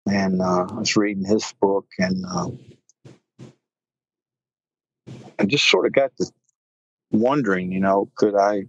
[0.06, 2.50] and uh, I was reading his book, and uh,
[5.38, 6.32] I just sort of got to
[7.10, 8.64] wondering, you know, could I,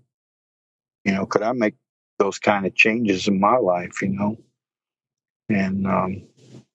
[1.05, 1.75] you know, could I make
[2.19, 4.37] those kind of changes in my life, you know?
[5.49, 6.23] And um,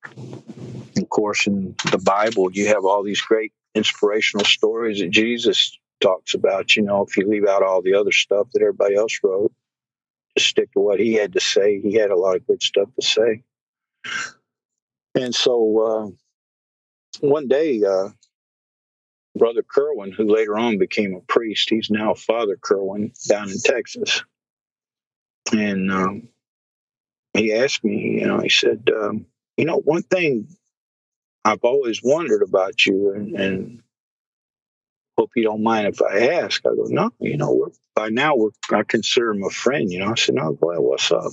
[0.04, 6.34] of course, in the Bible, you have all these great inspirational stories that Jesus talks
[6.34, 6.76] about.
[6.76, 9.52] You know, if you leave out all the other stuff that everybody else wrote,
[10.36, 11.80] just stick to what he had to say.
[11.80, 13.42] He had a lot of good stuff to say.
[15.14, 18.10] And so uh, one day, uh,
[19.36, 24.24] Brother Kerwin, who later on became a priest, he's now Father Kerwin down in Texas.
[25.52, 26.28] And um,
[27.34, 29.26] he asked me, you know, he said, um,
[29.58, 30.48] you know, one thing
[31.44, 33.42] I've always wondered about you, and, mm-hmm.
[33.42, 33.82] and,
[35.18, 36.64] hope you don't mind if I ask.
[36.64, 39.90] I go, no, you know, we're by now we're I consider him a friend.
[39.90, 41.32] You know, I said, no, boy, what's up?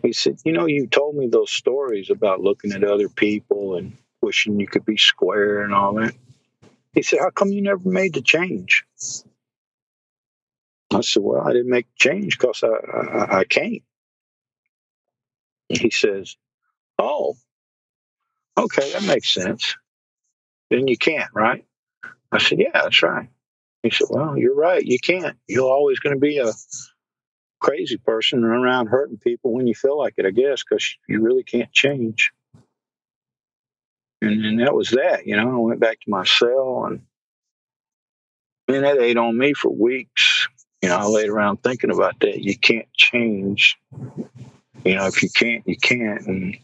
[0.00, 3.96] He said, you know, you told me those stories about looking at other people and
[4.22, 6.14] wishing you could be square and all that.
[6.94, 8.84] He said, how come you never made the change?
[10.94, 13.82] I said, well, I didn't make change because I, I, I can't.
[15.72, 16.36] He says,
[16.98, 17.36] Oh,
[18.56, 19.76] okay, that makes sense.
[20.70, 21.64] Then you can't, right?
[22.30, 23.28] I said, Yeah, that's right.
[23.82, 24.82] He said, Well, you're right.
[24.84, 25.36] You can't.
[25.48, 26.52] You're always going to be a
[27.60, 31.20] crazy person running around hurting people when you feel like it, I guess, because you
[31.20, 32.32] really can't change.
[34.20, 35.50] And, and that was that, you know.
[35.50, 37.02] I went back to my cell and
[38.68, 40.48] man, that ate on me for weeks.
[40.80, 42.38] You know, I laid around thinking about that.
[42.38, 43.78] You can't change
[44.84, 46.26] you know, if you can't, you can't.
[46.26, 46.56] And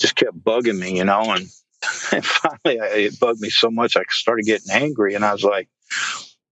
[0.00, 1.32] just kept bugging me, you know.
[1.32, 1.46] And,
[2.12, 5.14] and finally, it bugged me so much I started getting angry.
[5.14, 5.68] And I was like,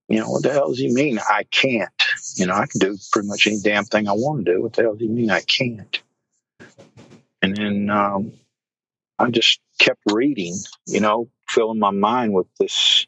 [0.07, 1.19] you know, what the hell does he mean?
[1.19, 1.89] I can't.
[2.35, 4.61] You know, I can do pretty much any damn thing I want to do.
[4.61, 6.01] What the hell does he mean I can't?
[7.41, 8.33] And then um,
[9.17, 10.55] I just kept reading,
[10.87, 13.05] you know, filling my mind with this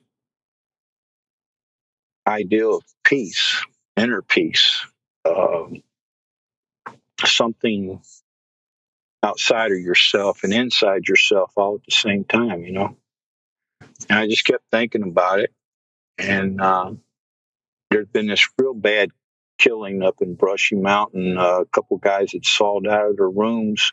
[2.27, 3.63] idea of peace,
[3.97, 4.85] inner peace,
[5.25, 5.81] um,
[7.27, 8.01] something
[9.23, 12.97] outside of yourself and inside yourself all at the same time, you know.
[14.09, 15.53] And I just kept thinking about it.
[16.17, 16.93] And uh,
[17.89, 19.11] there's been this real bad
[19.57, 21.37] killing up in Brushy Mountain.
[21.37, 23.91] Uh, a couple guys had sold out of their rooms.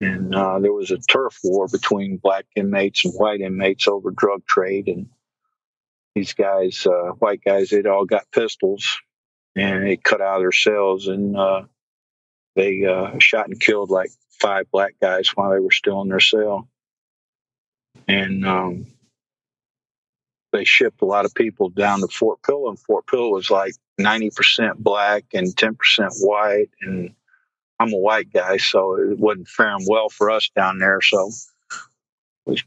[0.00, 4.44] And uh, there was a turf war between black inmates and white inmates over drug
[4.46, 4.88] trade.
[4.88, 5.08] And
[6.14, 8.98] these guys, uh, white guys, they'd all got pistols
[9.54, 11.62] and they cut out of their cells and uh,
[12.54, 16.20] they uh, shot and killed like five black guys while they were still in their
[16.20, 16.68] cell.
[18.08, 18.86] And um,
[20.52, 23.74] they shipped a lot of people down to Fort Pillow, and Fort Pillow was like
[24.00, 25.76] 90% black and 10%
[26.20, 26.70] white.
[26.80, 27.14] And
[27.78, 31.00] I'm a white guy, so it wasn't faring well for us down there.
[31.00, 31.30] So
[32.44, 32.60] we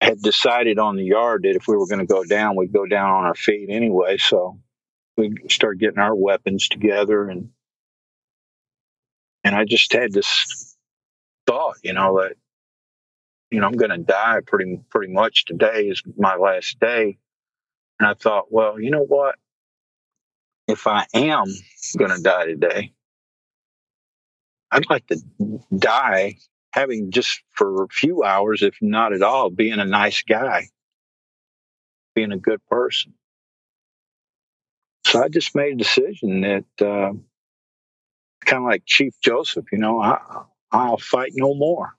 [0.00, 2.86] had decided on the yard that if we were going to go down, we'd go
[2.86, 4.18] down on our feet anyway.
[4.18, 4.58] So
[5.16, 7.50] we started getting our weapons together and
[9.44, 10.76] and I just had this
[11.46, 12.36] thought, you know, that
[13.50, 17.18] you know I'm going to die pretty pretty much today is my last day,
[18.00, 19.36] and I thought, well, you know what?
[20.66, 21.44] If I am
[21.98, 22.94] going to die today,
[24.70, 25.20] I'd like to
[25.76, 26.38] die
[26.72, 30.68] having just for a few hours, if not at all, being a nice guy,
[32.14, 33.12] being a good person.
[35.06, 36.84] So I just made a decision that.
[36.84, 37.12] Uh,
[38.44, 40.18] kind of like Chief Joseph, you know, I,
[40.70, 41.92] I'll fight no more.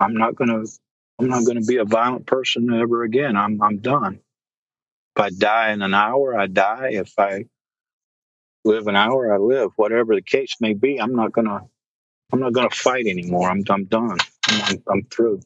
[0.00, 0.70] I'm not going to,
[1.18, 3.36] I'm not going to be a violent person ever again.
[3.36, 4.20] I'm, I'm done.
[5.16, 6.90] If I die in an hour, I die.
[6.92, 7.46] If I
[8.64, 9.70] live an hour, I live.
[9.76, 11.62] Whatever the case may be, I'm not going to,
[12.32, 13.48] I'm not going to fight anymore.
[13.50, 14.18] I'm, I'm done.
[14.48, 15.40] I'm, I'm through.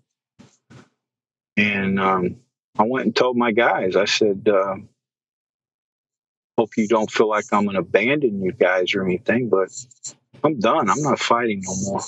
[1.56, 2.36] And um,
[2.78, 3.96] I went and told my guys.
[3.96, 4.76] I said, uh,
[6.60, 9.70] hope you don't feel like I'm going to abandon you guys or anything, but
[10.44, 10.90] I'm done.
[10.90, 12.02] I'm not fighting no more.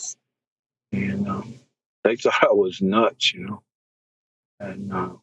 [0.92, 1.54] And um,
[2.04, 3.62] they thought I was nuts, you know.
[4.60, 5.14] And uh,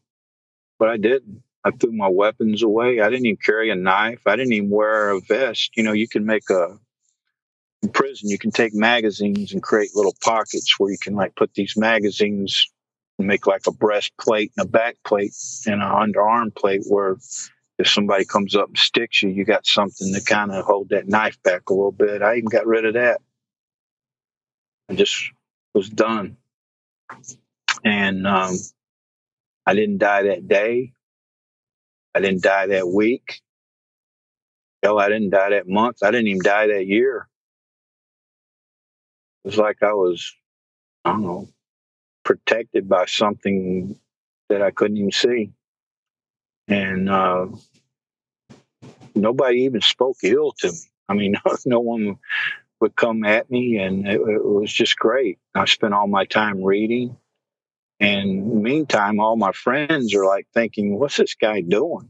[0.79, 1.43] but I didn't.
[1.63, 3.01] I threw my weapons away.
[3.01, 4.21] I didn't even carry a knife.
[4.25, 5.77] I didn't even wear a vest.
[5.77, 6.79] You know, you can make a
[7.83, 8.29] in prison.
[8.29, 12.67] You can take magazines and create little pockets where you can like put these magazines
[13.19, 15.35] and make like a breastplate and a back plate
[15.67, 17.17] and an underarm plate where
[17.79, 21.07] if somebody comes up and sticks you, you got something to kind of hold that
[21.07, 22.21] knife back a little bit.
[22.21, 23.21] I even got rid of that.
[24.89, 25.15] I just
[25.73, 26.35] was done.
[27.85, 28.55] And um,
[29.65, 30.91] I didn't die that day.
[32.13, 33.41] I didn't die that week.
[34.83, 36.03] Hell, I didn't die that month.
[36.03, 37.29] I didn't even die that year.
[39.45, 40.33] It was like I was,
[41.05, 41.47] I don't know,
[42.25, 43.97] protected by something
[44.49, 45.51] that I couldn't even see.
[46.67, 47.47] And uh,
[49.21, 50.79] nobody even spoke ill to me.
[51.07, 52.17] I mean, no, no one
[52.79, 55.37] would come at me, and it, it, was just great.
[55.55, 57.17] I spent all my time reading,
[57.99, 62.09] and meantime, all my friends are like thinking, "What's this guy doing?"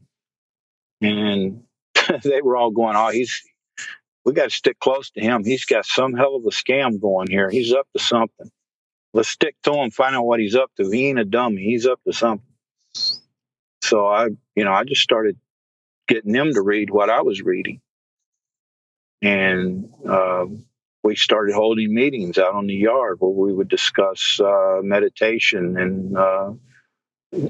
[1.02, 1.64] And
[2.24, 3.42] they were all going, "Oh, he's."
[4.26, 5.46] We got to stick close to him.
[5.46, 7.50] He's got some hell of a scam going here.
[7.50, 8.52] He's up to something.
[9.14, 10.88] Let's stick to him, find out what he's up to.
[10.90, 11.64] He ain't a dummy.
[11.64, 12.46] He's up to something.
[13.82, 15.38] So I, you know, I just started
[16.10, 17.80] getting them to read what I was reading.
[19.22, 20.46] And uh,
[21.04, 26.18] we started holding meetings out on the yard where we would discuss uh, meditation and
[26.18, 26.52] uh,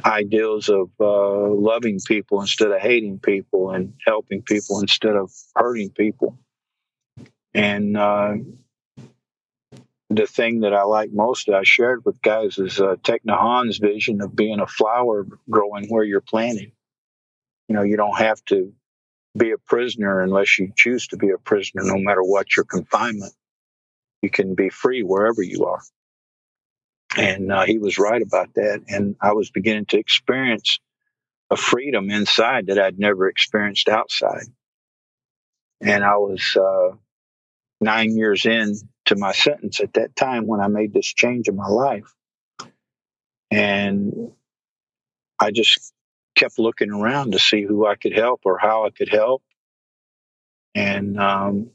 [0.06, 5.92] ideals of uh, loving people instead of hating people and helping people instead of hurting
[5.92, 6.38] people.
[7.54, 8.34] And uh,
[10.10, 13.40] the thing that I like most that I shared with guys is uh, Thich Nhat
[13.40, 16.72] Hanh's vision of being a flower growing where you're planted
[17.70, 18.74] you know, you don't have to
[19.38, 23.34] be a prisoner unless you choose to be a prisoner, no matter what your confinement.
[24.22, 25.82] You can be free wherever you are.
[27.18, 28.84] And uh, he was right about that.
[28.88, 30.80] And I was beginning to experience
[31.52, 34.46] a freedom inside that I'd never experienced outside.
[35.82, 36.96] And I was uh,
[37.82, 41.56] nine years in to my sentence at that time when I made this change in
[41.56, 42.14] my life.
[43.52, 44.32] And
[45.40, 45.94] I just
[46.40, 49.44] kept looking around to see who I could help or how I could help.
[50.74, 51.72] And um,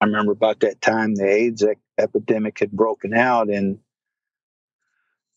[0.00, 1.64] I remember about that time the AIDS
[1.98, 3.80] epidemic had broken out, and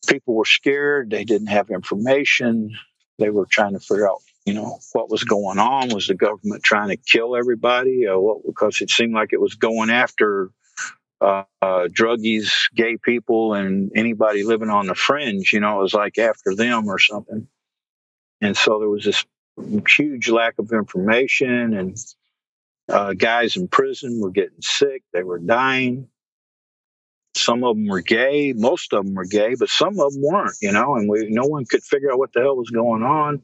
[0.07, 1.09] people were scared.
[1.09, 2.77] They didn't have information.
[3.17, 5.89] They were trying to figure out, you know, what was going on.
[5.89, 8.05] Was the government trying to kill everybody?
[8.07, 8.45] Or what?
[8.45, 10.51] Because it seemed like it was going after
[11.21, 15.53] uh, uh, druggies, gay people, and anybody living on the fringe.
[15.53, 17.47] You know, it was like after them or something.
[18.43, 19.23] And so there was this
[19.87, 21.97] huge lack of information, and
[22.89, 26.09] uh, guys in prison were getting sick, they were dying.
[27.35, 30.57] Some of them were gay, most of them were gay, but some of them weren't,
[30.61, 33.41] you know, and we no one could figure out what the hell was going on.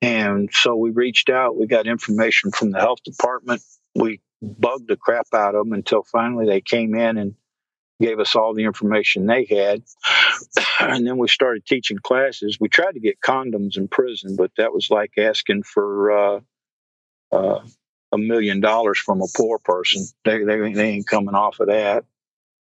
[0.00, 3.62] And so we reached out, we got information from the health department.
[3.96, 7.34] We bugged the crap out of them until finally they came in and
[8.00, 9.82] gave us all the information they had.
[10.80, 12.58] and then we started teaching classes.
[12.60, 16.40] We tried to get condoms in prison, but that was like asking for uh,
[17.32, 17.60] uh,
[18.12, 20.04] a million dollars from a poor person.
[20.24, 22.04] They, they, they ain't coming off of that.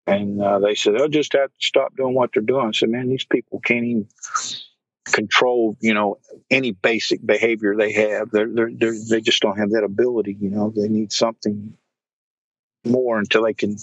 [0.07, 2.66] And uh, they said, they'll just have to stop doing what they're doing.
[2.66, 4.09] I said, man, these people can't even
[5.05, 6.18] control, you know,
[6.51, 8.30] any basic behavior they have.
[8.30, 10.37] They're, they're, they're, they just don't have that ability.
[10.41, 11.74] You know, they need something
[12.85, 13.76] more until they can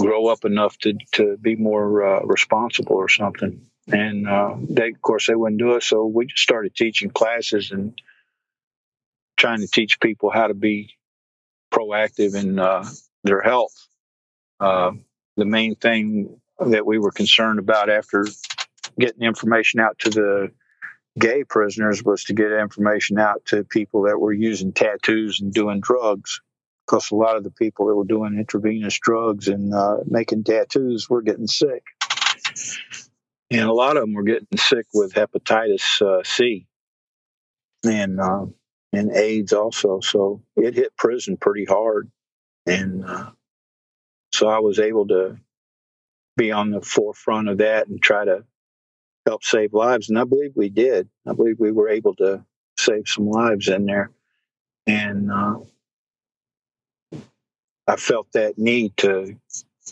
[0.00, 3.66] grow up enough to, to be more uh, responsible or something.
[3.88, 5.82] And uh, they, of course, they wouldn't do it.
[5.82, 8.00] So we just started teaching classes and
[9.36, 10.94] trying to teach people how to be
[11.72, 12.84] proactive in uh,
[13.24, 13.88] their health.
[14.58, 14.92] Uh,
[15.36, 18.26] the main thing that we were concerned about after
[18.98, 20.50] getting information out to the
[21.18, 25.80] gay prisoners was to get information out to people that were using tattoos and doing
[25.80, 26.40] drugs.
[26.90, 31.08] Because a lot of the people that were doing intravenous drugs and uh, making tattoos
[31.08, 31.84] were getting sick.
[33.48, 36.66] And a lot of them were getting sick with hepatitis uh, C
[37.84, 38.46] and uh,
[38.92, 40.00] and AIDS also.
[40.00, 42.10] So it hit prison pretty hard.
[42.66, 43.30] And uh,
[44.32, 45.38] so I was able to
[46.36, 48.44] be on the forefront of that and try to
[49.26, 50.08] help save lives.
[50.08, 51.08] And I believe we did.
[51.24, 52.44] I believe we were able to
[52.78, 54.10] save some lives in there.
[54.86, 55.58] And uh,
[57.90, 59.36] I felt that need to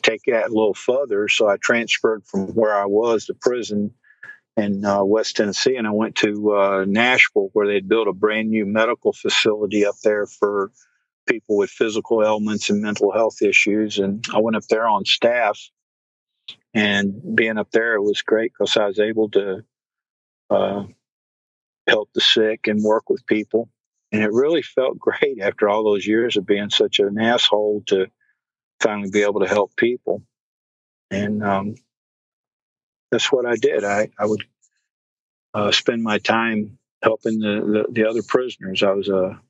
[0.02, 1.28] take that a little further.
[1.28, 3.92] So I transferred from where I was to prison
[4.56, 8.50] in uh, West Tennessee, and I went to uh, Nashville where they'd built a brand
[8.50, 10.70] new medical facility up there for
[11.26, 13.98] people with physical ailments and mental health issues.
[13.98, 15.58] And I went up there on staff
[16.74, 19.64] and being up there, it was great because I was able to
[20.50, 20.84] uh,
[21.88, 23.68] help the sick and work with people.
[24.12, 28.06] And it really felt great after all those years of being such an asshole to
[28.80, 30.22] finally be able to help people.
[31.10, 31.74] And um,
[33.10, 33.84] that's what I did.
[33.84, 34.44] I, I would
[35.54, 38.82] uh, spend my time helping the, the, the, other prisoners.
[38.82, 39.40] I was a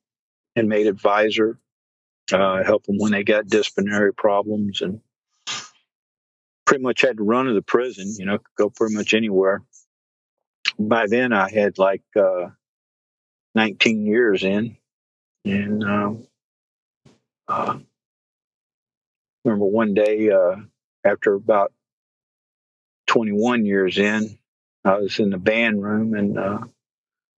[0.54, 1.58] inmate advisor,
[2.32, 5.00] uh, help them when they got disciplinary problems and
[6.66, 9.62] pretty much had to run to the prison, you know, go pretty much anywhere.
[10.78, 12.48] By then, I had like uh,
[13.58, 14.76] 19 years in,
[15.44, 16.26] and um,
[17.48, 17.76] uh,
[19.44, 20.54] remember one day uh,
[21.04, 21.72] after about
[23.08, 24.38] 21 years in,
[24.84, 26.60] I was in the band room and uh,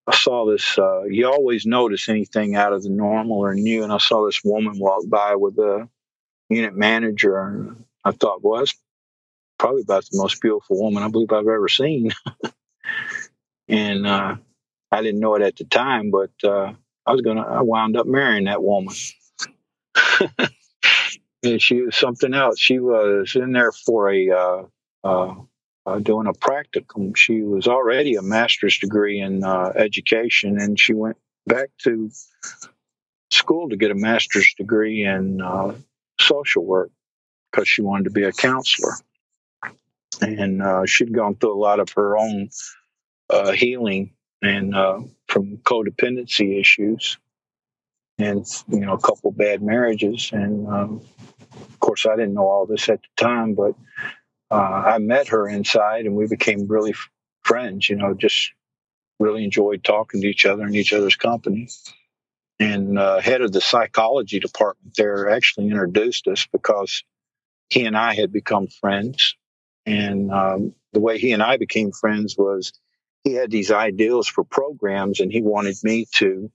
[0.06, 0.78] I saw this.
[0.78, 4.44] Uh, you always notice anything out of the normal or new, and I saw this
[4.44, 5.88] woman walk by with a
[6.50, 8.74] unit manager, and I thought, well, that's
[9.58, 12.10] probably about the most beautiful woman I believe I've ever seen.
[13.68, 14.36] and uh,
[14.92, 16.72] I didn't know it at the time, but uh,
[17.06, 17.42] I was gonna.
[17.42, 18.94] I wound up marrying that woman.
[21.42, 22.58] and she was something else.
[22.58, 24.62] She was in there for a uh,
[25.04, 25.34] uh,
[25.86, 27.16] uh doing a practicum.
[27.16, 31.16] She was already a master's degree in uh, education, and she went
[31.46, 32.10] back to
[33.30, 35.74] school to get a master's degree in uh,
[36.20, 36.90] social work
[37.50, 38.92] because she wanted to be a counselor
[40.20, 42.50] and uh, she'd gone through a lot of her own
[43.54, 44.12] healing
[44.42, 47.18] and uh, from codependency issues,
[48.18, 50.30] and you know a couple bad marriages.
[50.32, 51.00] And um,
[51.52, 53.74] of course, I didn't know all this at the time, but
[54.50, 57.10] uh, I met her inside, and we became really f-
[57.42, 57.88] friends.
[57.88, 58.52] You know, just
[59.18, 61.68] really enjoyed talking to each other and each other's company.
[62.58, 67.04] And uh, head of the psychology department there actually introduced us because
[67.70, 69.34] he and I had become friends
[69.86, 72.72] and um, the way he and I became friends was
[73.24, 76.50] he had these ideals for programs, and he wanted me to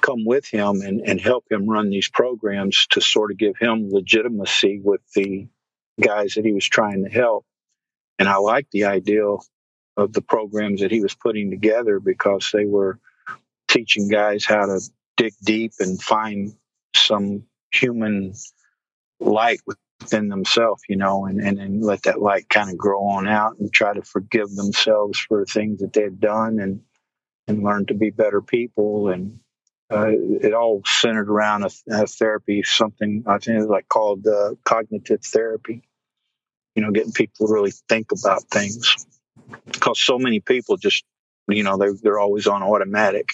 [0.00, 3.90] come with him and, and help him run these programs to sort of give him
[3.90, 5.48] legitimacy with the
[6.00, 7.44] guys that he was trying to help.
[8.18, 9.44] And I liked the ideal
[9.96, 12.98] of the programs that he was putting together because they were
[13.68, 14.80] teaching guys how to
[15.16, 16.52] dig deep and find
[16.94, 18.34] some human
[19.18, 19.60] light
[20.00, 23.58] within themselves, you know, and, and, and let that light kind of grow on out
[23.58, 26.80] and try to forgive themselves for things that they've done and
[27.48, 29.08] and learn to be better people.
[29.08, 29.38] And
[29.90, 34.54] uh, it all centered around a, a, therapy, something I think it's like called uh,
[34.64, 35.82] cognitive therapy.
[36.74, 39.06] You know, getting people to really think about things
[39.64, 41.04] because so many people just,
[41.48, 43.30] you know, they're they're always on automatic.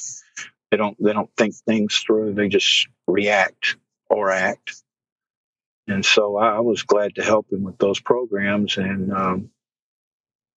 [0.71, 2.35] They don't they don't think things through.
[2.35, 3.77] They just react
[4.09, 4.83] or act.
[5.93, 9.51] And so I, was glad to help him with those programs, and um,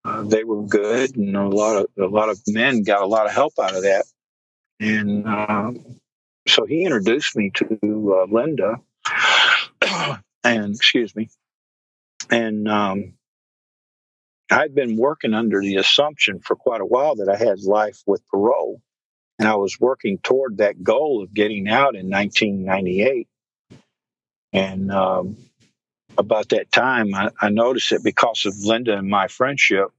[0.05, 3.25] uh, they were good, and a lot of a lot of men got a lot
[3.25, 4.05] of help out of that.
[4.79, 5.99] And um,
[6.47, 8.79] so he introduced me to uh, Linda,
[10.43, 11.29] and excuse me,
[12.29, 13.13] and um,
[14.49, 18.25] I'd been working under the assumption for quite a while that I had life with
[18.27, 18.81] parole,
[19.38, 23.27] and I was working toward that goal of getting out in 1998.
[24.56, 25.36] And um,
[26.18, 29.89] about that time, I, I, noticed that because of Linda and my friendship,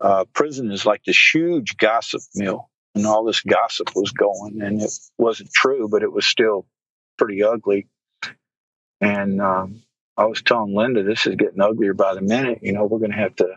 [0.00, 4.82] uh, prison is like this huge gossip mill, and all this gossip was going, and
[4.82, 6.66] it wasn't true, but it was still
[7.16, 7.86] pretty ugly.
[9.00, 9.82] And um,
[10.16, 12.58] I was telling Linda, this is getting uglier by the minute.
[12.62, 13.54] You know, we're going to have to,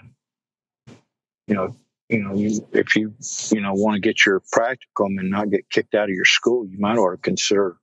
[1.48, 1.76] you know,
[2.08, 3.16] you know, you, if you,
[3.50, 6.68] you know, want to get your practicum and not get kicked out of your school,
[6.68, 7.78] you might ought to consider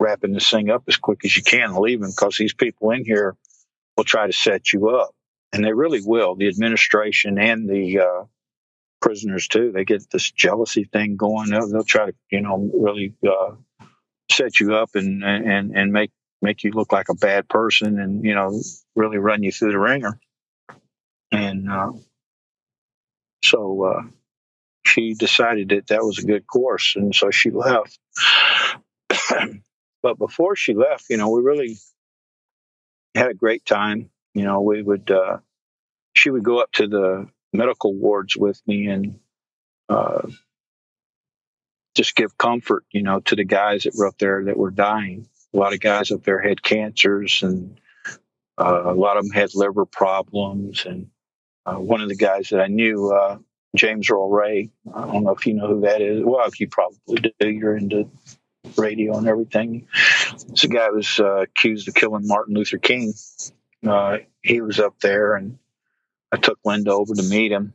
[0.00, 3.04] wrapping this thing up as quick as you can and leaving because these people in
[3.04, 3.36] here
[3.96, 5.10] will try to set you up.
[5.52, 6.36] And they really will.
[6.36, 8.24] The administration and the uh,
[9.00, 11.50] prisoners, too, they get this jealousy thing going.
[11.50, 13.54] They'll, they'll try to, you know, really uh,
[14.30, 16.10] set you up and, and, and make,
[16.42, 18.60] make you look like a bad person and, you know,
[18.94, 20.20] really run you through the wringer.
[21.32, 21.92] And uh,
[23.42, 24.02] so uh,
[24.84, 26.94] she decided that that was a good course.
[26.94, 27.98] And so she left.
[30.02, 31.76] But before she left, you know, we really
[33.14, 34.10] had a great time.
[34.34, 35.38] You know, we would, uh,
[36.14, 39.18] she would go up to the medical wards with me and
[39.88, 40.28] uh,
[41.94, 45.28] just give comfort, you know, to the guys that were up there that were dying.
[45.54, 47.80] A lot of guys up there had cancers and
[48.58, 50.84] uh, a lot of them had liver problems.
[50.84, 51.08] And
[51.66, 53.38] uh, one of the guys that I knew, uh,
[53.74, 56.22] James Earl Ray, I don't know if you know who that is.
[56.24, 57.50] Well, you probably do.
[57.50, 58.10] You're into
[58.76, 59.86] radio and everything.
[60.48, 63.14] This guy was uh, accused of killing Martin Luther King.
[63.86, 65.58] Uh, he was up there, and
[66.32, 67.74] I took Linda over to meet him,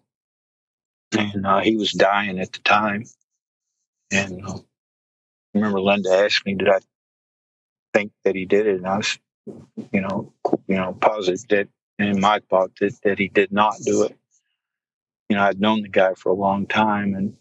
[1.17, 3.05] and uh, he was dying at the time.
[4.11, 4.59] And uh, I
[5.55, 6.79] remember Linda asked me, "Did I
[7.93, 9.17] think that he did it?" And I was,
[9.91, 10.33] you know,
[10.67, 11.67] you know, positive that
[11.99, 14.17] in my thought that, that he did not do it.
[15.29, 17.37] You know, I'd known the guy for a long time, and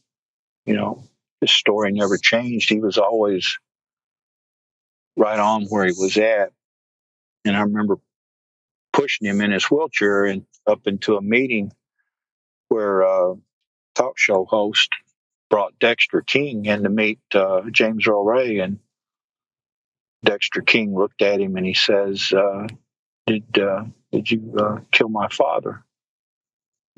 [0.65, 1.03] you know,
[1.43, 2.71] his story never changed.
[2.71, 3.59] He was always
[5.17, 6.53] right on where he was at.
[7.45, 7.97] And I remember
[8.93, 11.73] pushing him in his wheelchair and up into a meeting
[12.69, 13.35] where a
[13.97, 14.89] talk show host
[15.51, 18.61] brought Dexter King in to meet uh, James Earl Ray.
[18.61, 18.79] And
[20.25, 22.69] Dexter King looked at him and he says, uh,
[23.27, 25.85] "Did uh, did you uh, kill my father?"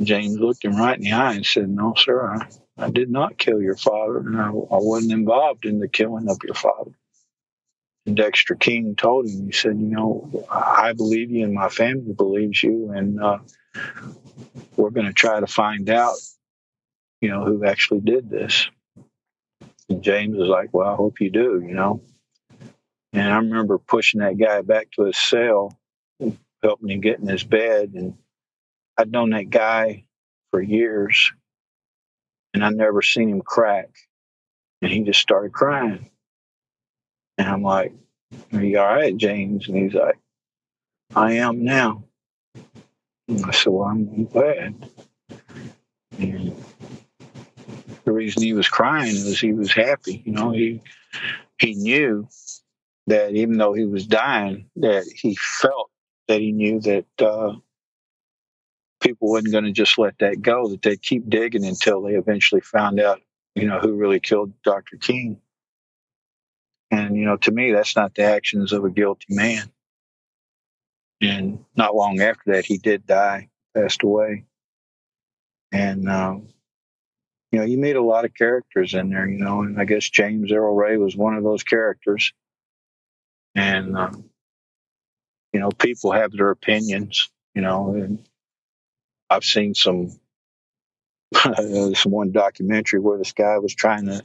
[0.02, 3.38] James looked him right in the eye and said, "No, sir, I, I did not
[3.38, 6.90] kill your father, and I, I wasn't involved in the killing of your father.
[8.06, 12.12] And Dexter King told him, he said, You know, I believe you, and my family
[12.12, 13.38] believes you, and uh,
[14.76, 16.16] we're going to try to find out,
[17.20, 18.68] you know, who actually did this.
[19.88, 22.02] And James was like, Well, I hope you do, you know.
[23.12, 25.78] And I remember pushing that guy back to his cell,
[26.62, 27.92] helping him get in his bed.
[27.94, 28.14] And
[28.98, 30.04] I'd known that guy
[30.50, 31.32] for years
[32.54, 33.90] and I never seen him crack.
[34.80, 36.10] And he just started crying.
[37.36, 37.92] And I'm like,
[38.52, 39.68] Are you all right, James?
[39.68, 40.18] And he's like,
[41.14, 42.04] I am now.
[43.28, 44.88] And I said, Well, I'm glad.
[46.18, 46.64] And
[48.04, 50.22] the reason he was crying was he was happy.
[50.24, 50.80] You know, he
[51.58, 52.28] he knew
[53.06, 55.90] that even though he was dying, that he felt
[56.28, 57.54] that he knew that uh,
[59.04, 62.62] people wasn't going to just let that go, that they'd keep digging until they eventually
[62.62, 63.20] found out,
[63.54, 64.96] you know, who really killed Dr.
[64.96, 65.40] King.
[66.90, 69.70] And, you know, to me, that's not the actions of a guilty man.
[71.20, 74.44] And not long after that, he did die, passed away.
[75.70, 76.48] And, um,
[77.50, 80.08] you know, you meet a lot of characters in there, you know, and I guess
[80.08, 82.32] James Earl Ray was one of those characters.
[83.54, 84.30] And, um,
[85.52, 88.26] you know, people have their opinions, you know, and
[89.30, 90.10] I've seen some
[91.34, 94.22] some one documentary where this guy was trying to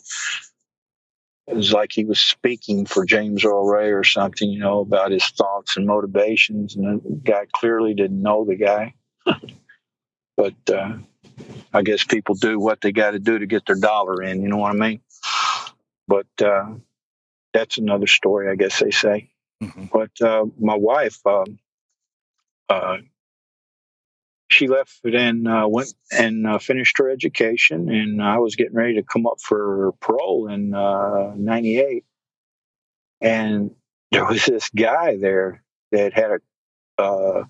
[1.50, 5.10] it was like he was speaking for James Earl Ray or something, you know, about
[5.10, 8.94] his thoughts and motivations, and the guy clearly didn't know the guy.
[10.38, 10.94] but uh,
[11.74, 14.44] I guess people do what they got to do to get their dollar in.
[14.44, 15.02] You know what I mean?
[16.08, 16.68] but uh,
[17.52, 19.32] that's another story, I guess they say.
[19.64, 19.86] Mm-hmm.
[19.92, 21.58] But uh, my wife, um,
[22.70, 22.98] uh,
[24.50, 28.96] she left and uh, went and uh, finished her education, and I was getting ready
[28.96, 32.04] to come up for parole in '98,
[33.22, 33.72] and
[34.12, 36.32] there was this guy there that had
[36.98, 37.44] a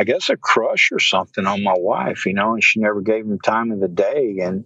[0.00, 3.26] I guess a crush or something on my wife, you know, and she never gave
[3.26, 4.38] him time of the day.
[4.40, 4.64] And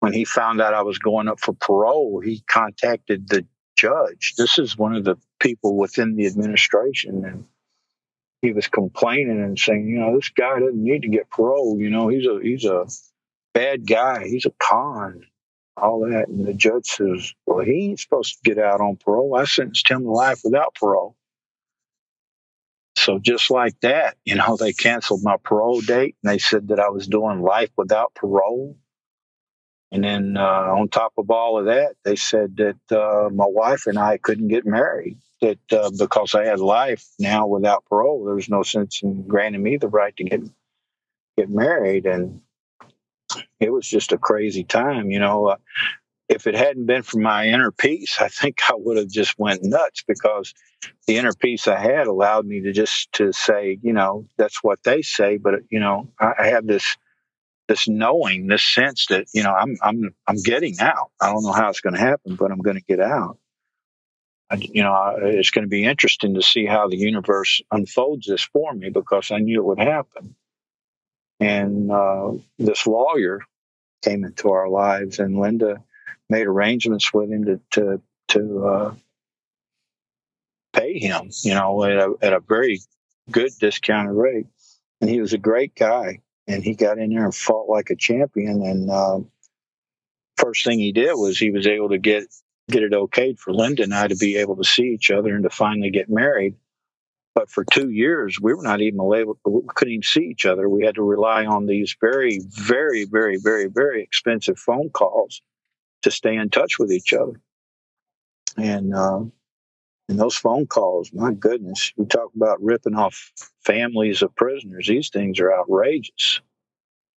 [0.00, 3.44] when he found out I was going up for parole, he contacted the
[3.76, 4.32] judge.
[4.38, 7.24] This is one of the people within the administration.
[7.26, 7.44] And
[8.46, 11.78] he was complaining and saying, you know, this guy doesn't need to get parole.
[11.80, 12.86] You know, he's a, he's a
[13.52, 14.26] bad guy.
[14.26, 15.22] He's a con,
[15.76, 16.28] all that.
[16.28, 19.36] And the judge says, well, he ain't supposed to get out on parole.
[19.36, 21.16] I sentenced him to life without parole.
[22.96, 26.80] So just like that, you know, they canceled my parole date and they said that
[26.80, 28.76] I was doing life without parole.
[29.92, 33.86] And then uh, on top of all of that, they said that uh, my wife
[33.86, 35.18] and I couldn't get married.
[35.42, 39.62] That uh, because I had life now without parole, there was no sense in granting
[39.62, 40.40] me the right to get
[41.36, 42.06] get married.
[42.06, 42.40] And
[43.60, 45.48] it was just a crazy time, you know.
[45.48, 45.56] Uh,
[46.28, 49.62] if it hadn't been for my inner peace, I think I would have just went
[49.62, 50.54] nuts because
[51.06, 54.82] the inner peace I had allowed me to just to say, you know, that's what
[54.82, 56.96] they say, but you know, I, I have this
[57.68, 61.10] this knowing, this sense that you know I'm I'm I'm getting out.
[61.20, 63.38] I don't know how it's going to happen, but I'm going to get out.
[64.54, 68.72] You know, it's going to be interesting to see how the universe unfolds this for
[68.72, 70.36] me because I knew it would happen.
[71.40, 73.40] And uh, this lawyer
[74.02, 75.82] came into our lives, and Linda
[76.28, 78.94] made arrangements with him to to to uh,
[80.72, 82.80] pay him, you know, at a, at a very
[83.30, 84.46] good discounted rate.
[85.00, 87.96] And he was a great guy, and he got in there and fought like a
[87.96, 88.62] champion.
[88.62, 89.20] And uh,
[90.36, 92.24] first thing he did was he was able to get
[92.68, 95.44] get it okayed for Linda and I to be able to see each other and
[95.44, 96.54] to finally get married.
[97.34, 100.68] But for two years, we were not even able, we couldn't even see each other.
[100.68, 105.42] We had to rely on these very, very, very, very, very expensive phone calls
[106.02, 107.40] to stay in touch with each other.
[108.56, 109.24] And uh,
[110.08, 113.32] and those phone calls, my goodness, we talk about ripping off
[113.64, 114.86] families of prisoners.
[114.86, 116.40] These things are outrageous.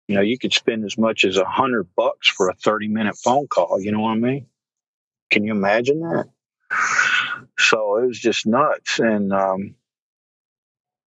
[0.09, 3.16] You know, you could spend as much as a hundred bucks for a 30 minute
[3.16, 3.78] phone call.
[3.80, 4.46] You know what I mean?
[5.31, 6.26] Can you imagine that?
[7.59, 8.99] So it was just nuts.
[8.99, 9.74] And, um,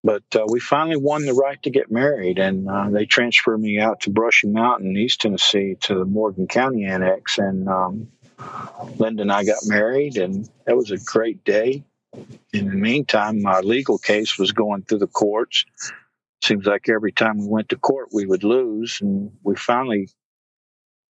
[0.04, 3.80] but uh, we finally won the right to get married, and uh, they transferred me
[3.80, 7.38] out to Brushy Mountain, East Tennessee, to the Morgan County Annex.
[7.38, 8.08] And um,
[8.98, 11.84] Linda and I got married, and that was a great day.
[12.52, 15.66] In the meantime, my legal case was going through the courts.
[16.44, 20.10] Seems like every time we went to court, we would lose, and we finally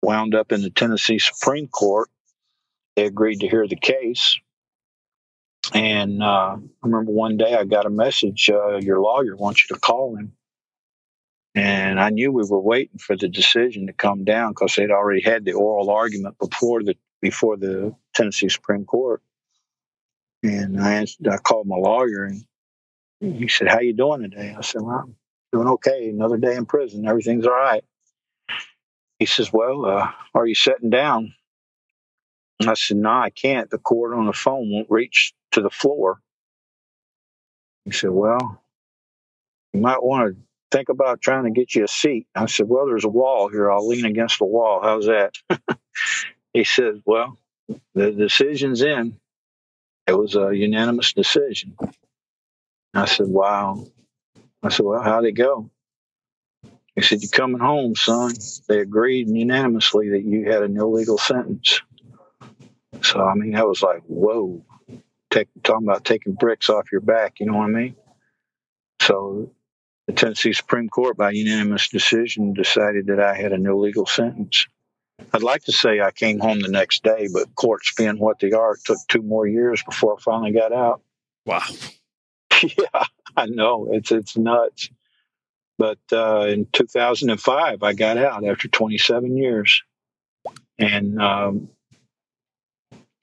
[0.03, 2.11] wound up in the Tennessee Supreme Court.
[2.97, 4.39] They agreed to hear the case,
[5.73, 9.75] and uh, I remember one day I got a message: uh, "Your lawyer wants you
[9.75, 10.33] to call him."
[11.55, 15.23] And I knew we were waiting for the decision to come down because they'd already
[15.23, 19.23] had the oral argument before the before the Tennessee Supreme Court.
[20.43, 22.45] And I answered, I called my lawyer and
[23.21, 25.17] he said, "How you doing today?" I said, "Well, I'm
[25.53, 26.11] doing okay.
[26.11, 27.09] Another day in prison.
[27.09, 27.85] Everything's all right."
[29.19, 31.35] He says, "Well, uh, are you sitting down?"
[32.61, 33.71] And I said, "No, I can't.
[33.71, 36.21] The cord on the phone won't reach to the floor."
[37.85, 38.63] He said, "Well,
[39.73, 42.87] you might want to think about trying to get you a seat." I said, "Well,
[42.87, 43.71] there's a wall here.
[43.71, 44.81] I'll lean against the wall.
[44.83, 45.35] How's that?"
[46.55, 47.39] he said, Well,
[47.95, 49.19] the decision's in.
[50.07, 51.77] It was a unanimous decision.
[52.95, 53.87] I said, Wow.
[54.63, 55.71] I said, Well, how'd it go?
[56.97, 58.35] He said, You're coming home, son.
[58.69, 61.83] They agreed unanimously that you had an illegal sentence.
[63.05, 64.65] So, I mean, that was like, whoa,
[65.31, 67.97] Take, talking about taking bricks off your back, you know what I mean?
[69.01, 69.51] So,
[70.07, 74.67] the Tennessee Supreme Court, by unanimous decision, decided that I had an illegal sentence.
[75.33, 78.53] I'd like to say I came home the next day, but courts being what they
[78.53, 81.03] are, it took two more years before I finally got out.
[81.47, 81.63] Wow.
[82.63, 83.05] yeah,
[83.37, 84.91] I know it's it's nuts.
[85.77, 89.83] But uh, in 2005, I got out after 27 years,
[90.79, 91.69] and um,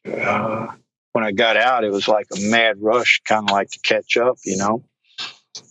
[0.06, 0.68] uh,
[1.12, 4.18] when I got out, it was like a mad rush, kind of like to catch
[4.18, 4.38] up.
[4.46, 4.84] You know,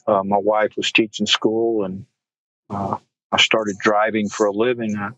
[0.07, 2.07] uh, my wife was teaching school, and
[2.68, 2.97] uh,
[3.33, 4.97] I started driving for a living.
[4.97, 5.11] I,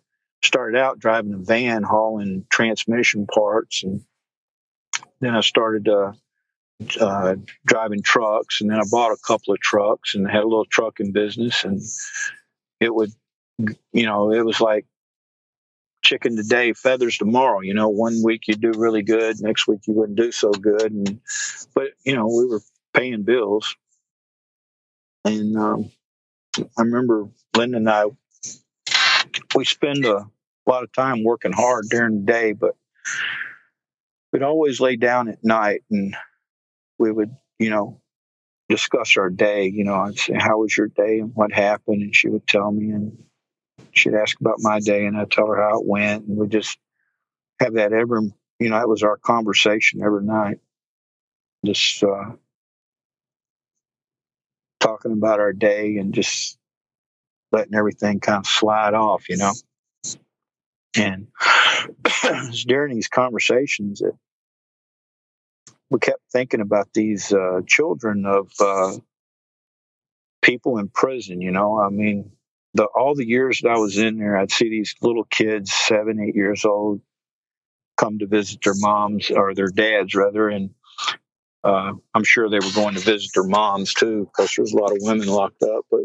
[0.45, 4.03] started out driving a van hauling transmission parts and
[5.21, 6.13] then I started uh,
[7.01, 10.67] uh, driving trucks and then I bought a couple of trucks and had a little
[10.67, 11.81] trucking business and
[12.81, 13.13] it would
[13.93, 14.87] you know it was like
[16.03, 17.61] chicken today, feathers tomorrow.
[17.61, 20.93] You know, one week you do really good, next week you wouldn't do so good.
[20.93, 21.21] And
[21.75, 22.61] but you know, we were
[22.93, 23.77] paying bills,
[25.25, 25.91] and um,
[26.59, 28.05] I remember Linda and I
[29.55, 30.27] we spend a
[30.67, 32.75] lot of time working hard during the day, but
[34.33, 36.17] we'd always lay down at night and
[36.99, 38.01] we would, you know,
[38.69, 39.67] discuss our day.
[39.67, 42.03] You know, I'd say, How was your day and what happened?
[42.03, 43.19] And she would tell me, and
[43.93, 46.27] she'd ask about my day, and I'd tell her how it went.
[46.27, 46.79] And we just
[47.61, 50.59] have that every, you know, that was our conversation every night.
[51.65, 52.33] Just uh,
[54.81, 56.59] talking about our day and just
[57.53, 59.53] letting everything kind of slide off, you know.
[60.97, 61.29] And
[62.67, 64.03] during these conversations
[65.93, 68.97] we kept thinking about these uh, children of uh,
[70.41, 71.41] people in prison.
[71.41, 72.33] You know, I mean,
[72.75, 76.21] the all the years that I was in there, I'd see these little kids, seven,
[76.21, 77.01] eight years old,
[77.97, 80.71] come to visit their moms or their dads rather, and
[81.65, 84.79] uh, I'm sure they were going to visit their moms too, because there was a
[84.79, 85.87] lot of women locked up.
[85.91, 86.05] But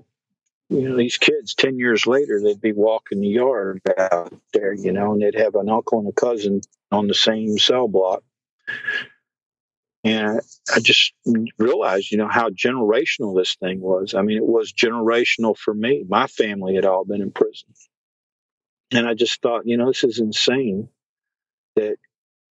[0.70, 4.92] you know, these kids, 10 years later, they'd be walking the yard out there, you
[4.92, 6.62] know, and they'd have an uncle and a cousin
[6.92, 8.22] on the same cell block.
[10.08, 10.42] And
[10.74, 11.14] I just
[11.58, 14.14] realized, you know, how generational this thing was.
[14.14, 16.06] I mean, it was generational for me.
[16.08, 17.70] My family had all been in prison.
[18.92, 20.90] And I just thought, you know, this is insane
[21.76, 21.98] that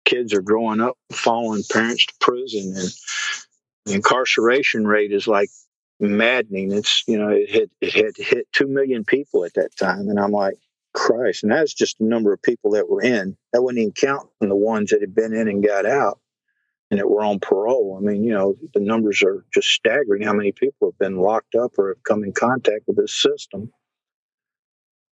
[0.04, 2.90] kids are growing up following parents to prison and
[3.86, 5.50] the incarceration rate is like
[6.00, 6.72] maddening.
[6.72, 10.20] It's you know it hit it had hit two million people at that time, and
[10.20, 10.56] I'm like,
[10.94, 11.44] Christ!
[11.44, 13.38] And that's just the number of people that were in.
[13.54, 16.20] That wouldn't even count the ones that had been in and got out,
[16.92, 17.98] and that were on parole.
[18.00, 20.22] I mean, you know, the numbers are just staggering.
[20.22, 23.72] How many people have been locked up or have come in contact with this system?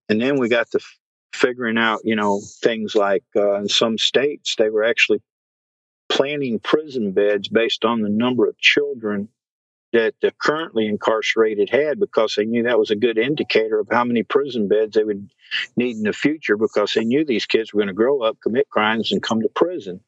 [0.10, 0.80] And then we got to
[1.34, 5.22] figuring out, you know, things like uh, in some states they were actually
[6.10, 9.30] planning prison beds based on the number of children
[9.94, 14.04] that the currently incarcerated had because they knew that was a good indicator of how
[14.04, 15.32] many prison beds they would
[15.76, 18.70] need in the future because they knew these kids were going to grow up, commit
[18.70, 20.02] crimes, and come to prison.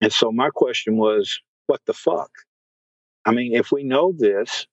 [0.00, 2.30] And so my question was, what the fuck?
[3.24, 4.66] I mean, if we know this,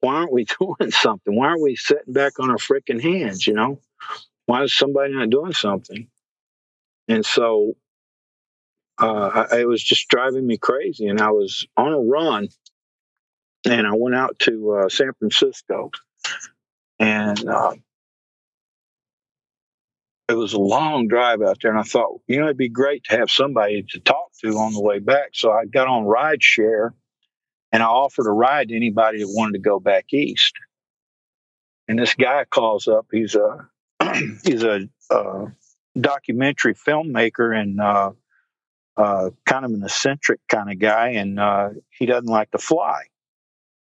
[0.00, 1.34] why aren't we doing something?
[1.34, 3.80] Why aren't we sitting back on our freaking hands, you know?
[4.46, 6.08] Why is somebody not doing something?
[7.08, 7.74] And so
[8.98, 11.06] uh, I, it was just driving me crazy.
[11.06, 12.48] And I was on a run
[13.64, 15.90] and I went out to uh, San Francisco,
[16.98, 17.74] and uh,
[20.28, 21.70] it was a long drive out there.
[21.70, 24.72] And I thought, you know, it'd be great to have somebody to talk to on
[24.72, 25.30] the way back.
[25.34, 26.94] So I got on ride share,
[27.72, 30.54] and I offered a ride to anybody that wanted to go back east.
[31.88, 33.06] And this guy calls up.
[33.12, 33.68] He's a
[34.44, 35.46] he's a uh,
[35.98, 38.12] documentary filmmaker and uh,
[38.96, 43.02] uh, kind of an eccentric kind of guy, and uh, he doesn't like to fly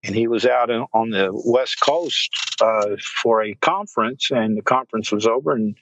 [0.03, 2.31] and he was out on the west coast
[2.63, 5.77] uh, for a conference and the conference was over and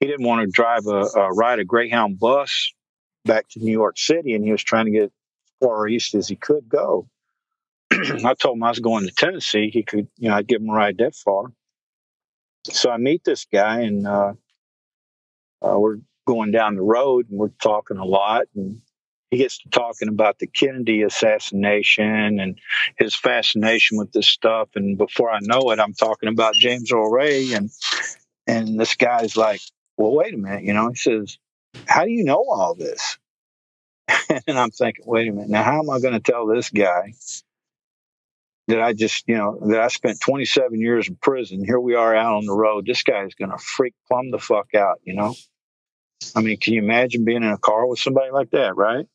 [0.00, 2.72] he didn't want to drive a, a, ride a greyhound bus
[3.24, 5.10] back to new york city and he was trying to get as
[5.62, 7.08] far east as he could go
[7.90, 10.70] i told him i was going to tennessee he could you know i'd give him
[10.70, 11.52] a ride that far
[12.64, 14.32] so i meet this guy and uh,
[15.62, 18.80] uh, we're going down the road and we're talking a lot and
[19.34, 22.58] he gets to talking about the Kennedy assassination and
[22.96, 24.68] his fascination with this stuff.
[24.76, 27.52] And before I know it, I'm talking about James Earl Ray.
[27.52, 27.70] And,
[28.46, 29.60] and this guy's like,
[29.96, 30.64] well, wait a minute.
[30.64, 31.38] You know, he says,
[31.86, 33.18] how do you know all this?
[34.46, 35.50] and I'm thinking, wait a minute.
[35.50, 37.14] Now, how am I going to tell this guy
[38.68, 41.64] that I just, you know, that I spent 27 years in prison?
[41.64, 42.86] Here we are out on the road.
[42.86, 45.34] This guy is going to freak plumb the fuck out, you know?
[46.34, 49.06] I mean, can you imagine being in a car with somebody like that, right?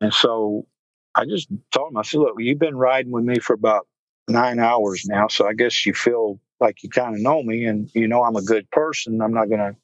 [0.00, 0.66] And so
[1.14, 3.86] I just told him, I said, look, you've been riding with me for about
[4.28, 5.28] nine hours now.
[5.28, 8.36] So I guess you feel like you kind of know me and you know I'm
[8.36, 9.20] a good person.
[9.20, 9.76] I'm not going to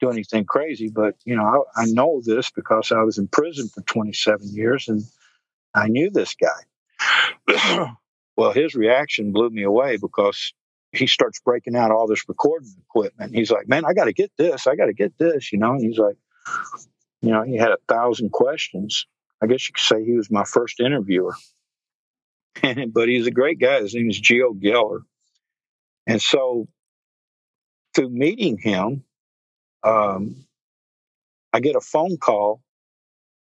[0.00, 3.68] do anything crazy, but you know, I, I, know this because I was in prison
[3.68, 5.02] for 27 years and
[5.74, 7.88] I knew this guy.
[8.36, 10.52] well, his reaction blew me away because
[10.92, 13.34] he starts breaking out all this recording equipment.
[13.34, 14.66] He's like, man, I got to get this.
[14.66, 15.72] I got to get this, you know?
[15.72, 16.16] And he's like,
[17.20, 19.06] you know, he had a thousand questions.
[19.42, 21.34] I guess you could say he was my first interviewer.
[22.92, 23.80] but he's a great guy.
[23.80, 25.00] His name is Geo Geller.
[26.06, 26.68] And so
[27.94, 29.04] through meeting him,
[29.82, 30.46] um,
[31.52, 32.62] I get a phone call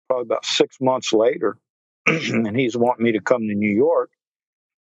[0.08, 1.58] probably about six months later,
[2.06, 4.10] and he's wanting me to come to New York.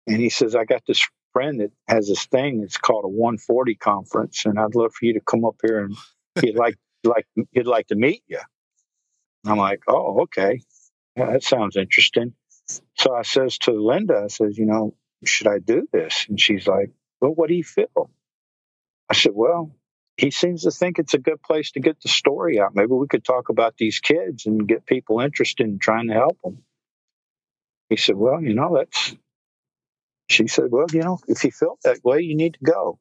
[0.06, 2.62] And he says, I got this friend that has this thing.
[2.62, 5.96] It's called a 140 conference, and I'd love for you to come up here and
[6.40, 8.40] he'd like like he'd like to meet you.
[9.46, 10.60] I'm like, oh, okay,
[11.16, 12.34] yeah, that sounds interesting.
[12.96, 16.26] So I says to Linda, I says, you know, should I do this?
[16.28, 16.90] And she's like,
[17.20, 18.10] well, what do you feel?
[19.08, 19.74] I said, well,
[20.16, 22.74] he seems to think it's a good place to get the story out.
[22.74, 26.38] Maybe we could talk about these kids and get people interested in trying to help
[26.42, 26.62] them.
[27.88, 29.16] He said, well, you know, that's,
[30.28, 32.98] she said, well, you know, if you felt that way, you need to go.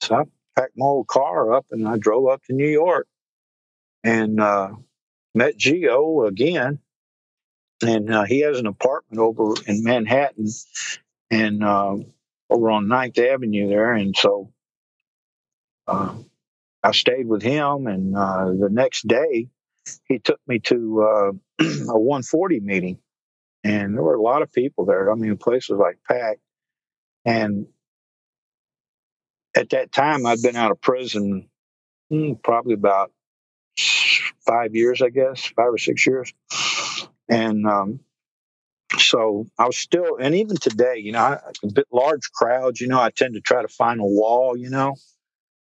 [0.00, 0.24] So I
[0.54, 3.06] packed my old car up and I drove up to New York
[4.04, 4.70] and uh,
[5.34, 6.80] met Geo again.
[7.82, 10.48] And uh, he has an apartment over in Manhattan
[11.30, 11.96] and uh,
[12.48, 13.92] over on Ninth Avenue there.
[13.92, 14.52] And so
[15.86, 16.14] uh,
[16.82, 17.86] I stayed with him.
[17.86, 19.48] And uh, the next day,
[20.08, 21.32] he took me to uh,
[21.64, 22.98] a 140 meeting.
[23.64, 25.10] And there were a lot of people there.
[25.10, 26.40] I mean, the place was like packed.
[27.24, 27.66] And
[29.56, 31.48] at that time, I'd been out of prison
[32.10, 33.10] hmm, probably about
[34.46, 36.32] five years, I guess, five or six years.
[37.28, 38.00] And um,
[38.98, 42.86] so I was still, and even today, you know, I, a bit large crowds, you
[42.86, 44.94] know, I tend to try to find a wall, you know.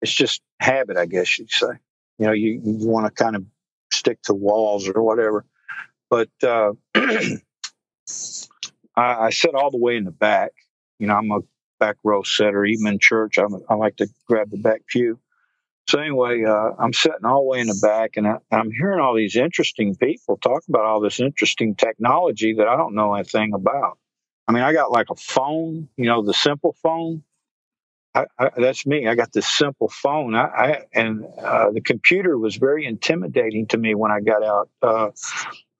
[0.02, 1.66] It's just habit, I guess you'd say.
[2.18, 3.44] You know, you, you want to kind of
[3.92, 5.44] stick to walls or whatever.
[6.10, 7.38] But uh, I,
[8.96, 10.52] I sit all the way in the back.
[10.98, 11.40] You know, I'm a
[11.78, 13.38] back row setter, even in church.
[13.38, 15.18] I'm, I like to grab the back pew.
[15.88, 19.00] So anyway, uh, I'm sitting all the way in the back, and I, am hearing
[19.00, 23.54] all these interesting people talk about all this interesting technology that I don't know anything
[23.54, 23.98] about.
[24.46, 27.22] I mean, I got like a phone, you know, the simple phone.
[28.14, 29.06] I, I, that's me.
[29.06, 30.34] I got this simple phone.
[30.34, 34.70] I, and uh, the computer was very intimidating to me when I got out.
[34.82, 35.10] Uh,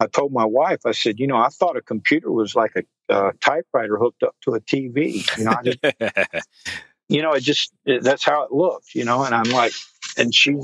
[0.00, 3.14] I told my wife, I said, you know, I thought a computer was like a,
[3.14, 5.26] a typewriter hooked up to a TV.
[5.36, 6.44] You know, I just,
[7.08, 8.94] you know, it just it, that's how it looked.
[8.94, 9.72] You know, and I'm like,
[10.16, 10.56] and she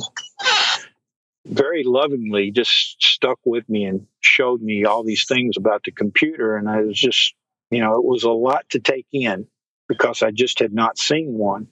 [1.47, 6.57] very lovingly just stuck with me and showed me all these things about the computer.
[6.57, 7.35] And I was just,
[7.71, 9.47] you know, it was a lot to take in
[9.89, 11.69] because I just had not seen one.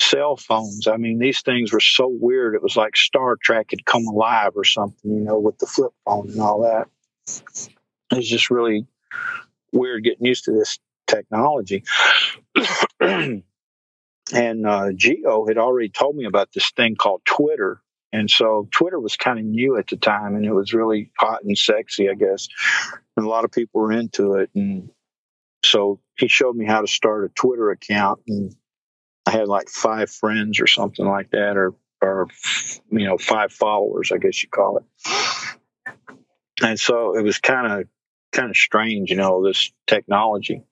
[0.00, 2.54] Cell phones, I mean, these things were so weird.
[2.54, 5.92] It was like Star Trek had come alive or something, you know, with the flip
[6.04, 6.86] phone and all that.
[8.12, 8.86] It was just really
[9.72, 11.84] weird getting used to this technology.
[13.00, 13.42] and
[14.32, 17.80] uh, Geo had already told me about this thing called Twitter.
[18.12, 21.42] And so Twitter was kind of new at the time and it was really hot
[21.42, 22.48] and sexy, I guess.
[23.16, 24.50] And a lot of people were into it.
[24.54, 24.90] And
[25.64, 28.20] so he showed me how to start a Twitter account.
[28.26, 28.54] And
[29.26, 32.28] I had like five friends or something like that, or, or,
[32.90, 35.94] you know, five followers, I guess you call it.
[36.62, 37.88] And so it was kind of,
[38.32, 40.62] kind of strange, you know, this technology.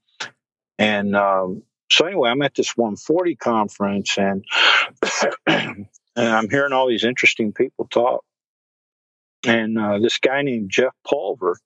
[0.78, 4.44] And um, so anyway, I'm at this 140 conference and,
[5.46, 8.24] and I'm hearing all these interesting people talk.
[9.46, 11.56] And uh, this guy named Jeff Pulver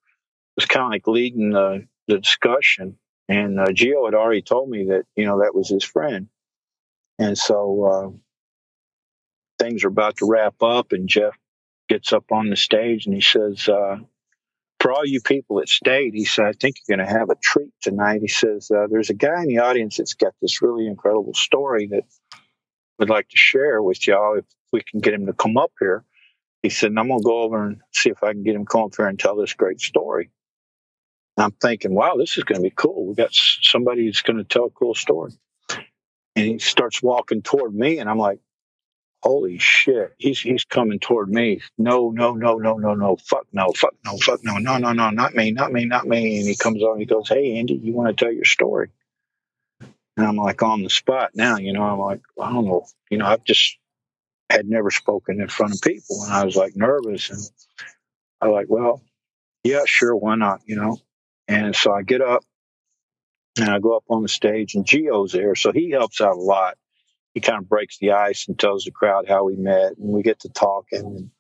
[0.57, 2.99] was kind of like leading the, the discussion.
[3.31, 6.27] And uh, Geo had already told me that, you know, that was his friend.
[7.21, 11.39] And so uh, things are about to wrap up, and Jeff
[11.89, 13.99] gets up on the stage and he says, uh,
[14.81, 17.37] for all you people that stayed, he said, I think you're going to have a
[17.41, 18.21] treat tonight.
[18.23, 21.87] He says, uh, There's a guy in the audience that's got this really incredible story
[21.89, 22.05] that
[22.99, 26.05] would like to share with y'all if we can get him to come up here.
[26.63, 28.85] He said, I'm going to go over and see if I can get him come
[28.85, 30.31] up here and tell this great story.
[31.41, 33.07] And I'm thinking, wow, this is going to be cool.
[33.07, 35.33] We got somebody who's going to tell a cool story.
[36.37, 38.41] And he starts walking toward me, and I'm like,
[39.23, 41.63] holy shit, he's he's coming toward me.
[41.79, 45.09] No, no, no, no, no, no, fuck no, fuck no, fuck no, no, no, no,
[45.09, 46.41] not me, not me, not me.
[46.41, 48.91] And he comes on, he goes, Hey Andy, you want to tell your story?
[50.19, 53.17] And I'm like on the spot now, you know, I'm like, I don't know, you
[53.17, 53.79] know, I've just
[54.51, 57.41] had never spoken in front of people and I was like nervous and
[58.43, 59.01] I like, well,
[59.65, 60.99] yeah, sure, why not, you know?
[61.51, 62.43] And so I get up
[63.59, 66.41] and I go up on the stage and Geo's there, so he helps out a
[66.41, 66.77] lot
[67.35, 70.23] he kind of breaks the ice and tells the crowd how we met, and we
[70.23, 71.01] get to talking.
[71.01, 71.31] And,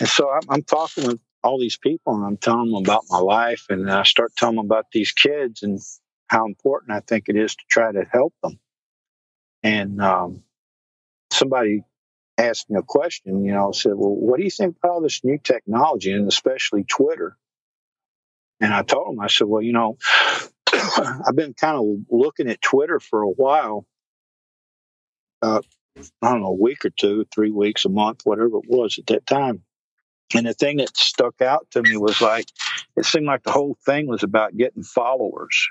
[0.00, 3.18] and so I'm, I'm, talking with all these people, and I'm telling them about my
[3.18, 5.80] life, and I start telling them about these kids and
[6.28, 8.60] how important I think it is to try to help them.
[9.64, 10.44] And um,
[11.32, 11.82] somebody
[12.36, 15.24] asked me a question, you know, said, "Well, what do you think about all this
[15.24, 17.36] new technology, and especially Twitter?"
[18.60, 19.98] And I told him, I said, "Well, you know."
[20.72, 23.86] I've been kind of looking at Twitter for a while
[25.42, 25.60] uh,
[26.22, 29.06] I don't know, a week or two, three weeks, a month, whatever it was at
[29.08, 29.62] that time.
[30.34, 32.46] And the thing that stuck out to me was like,
[32.96, 35.68] it seemed like the whole thing was about getting followers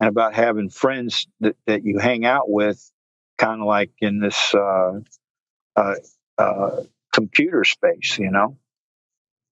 [0.00, 2.90] and about having friends that, that you hang out with,
[3.38, 5.00] kind of like in this uh,
[5.76, 5.94] uh,
[6.38, 6.80] uh,
[7.12, 8.56] computer space, you know.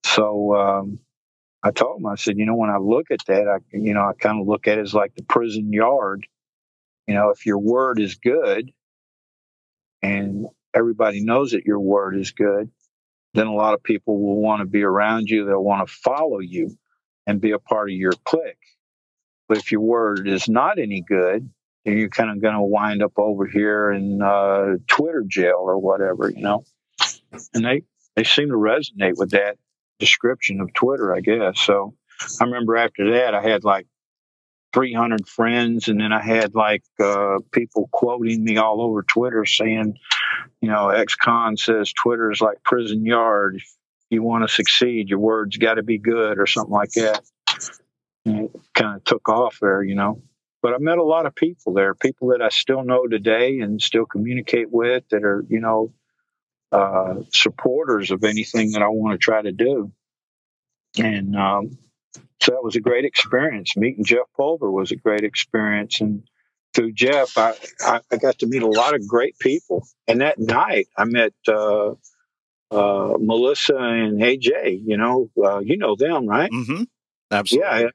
[0.04, 0.98] So um,
[1.62, 4.02] I told him, I said, you know, when I look at that, I, you know,
[4.02, 6.26] I kind of look at it as like the prison yard.
[7.06, 8.72] You know, if your word is good
[10.02, 12.70] and everybody knows that your word is good,
[13.34, 15.44] then a lot of people will want to be around you.
[15.44, 16.76] They'll want to follow you
[17.26, 18.56] and be a part of your clique.
[19.48, 21.48] But if your word is not any good,
[21.84, 25.78] then you're kind of going to wind up over here in uh, Twitter jail or
[25.78, 26.64] whatever, you know.
[27.54, 27.82] And they
[28.14, 29.56] they seem to resonate with that
[30.02, 31.60] description of Twitter, I guess.
[31.60, 31.94] So
[32.40, 33.86] I remember after that, I had like
[34.72, 39.94] 300 friends, and then I had like uh, people quoting me all over Twitter saying,
[40.60, 43.56] you know, ex con says Twitter is like prison yard.
[43.56, 43.64] If
[44.10, 47.22] you want to succeed, your words got to be good, or something like that.
[48.24, 50.20] And it kind of took off there, you know.
[50.62, 53.80] But I met a lot of people there, people that I still know today and
[53.80, 55.92] still communicate with that are, you know,
[56.72, 59.92] uh, supporters of anything that I want to try to do.
[60.98, 61.78] And um,
[62.40, 63.76] so that was a great experience.
[63.76, 66.00] Meeting Jeff Pulver was a great experience.
[66.00, 66.24] And
[66.74, 69.86] through Jeff, I, I, I got to meet a lot of great people.
[70.08, 71.92] And that night, I met uh,
[72.70, 74.82] uh, Melissa and AJ.
[74.84, 76.50] You know, uh, you know them, right?
[76.50, 76.84] Mm-hmm.
[77.30, 77.80] Absolutely.
[77.80, 77.88] Yeah,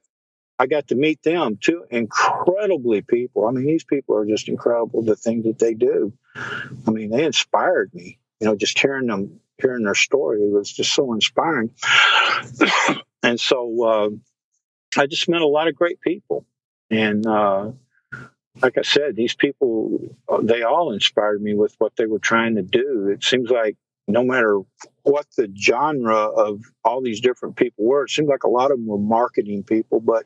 [0.60, 1.86] I got to meet them too.
[1.90, 3.46] Incredibly people.
[3.46, 5.04] I mean, these people are just incredible.
[5.04, 6.14] The things that they do.
[6.36, 8.20] I mean, they inspired me.
[8.40, 11.72] You know, just hearing them, hearing their story, was just so inspiring.
[13.24, 14.10] and so, uh,
[15.00, 16.46] I just met a lot of great people,
[16.90, 17.72] and uh,
[18.62, 20.00] like I said, these people,
[20.42, 23.10] they all inspired me with what they were trying to do.
[23.10, 23.76] It seems like
[24.08, 24.62] no matter
[25.04, 28.78] what the genre of all these different people were, it seemed like a lot of
[28.78, 30.26] them were marketing people, but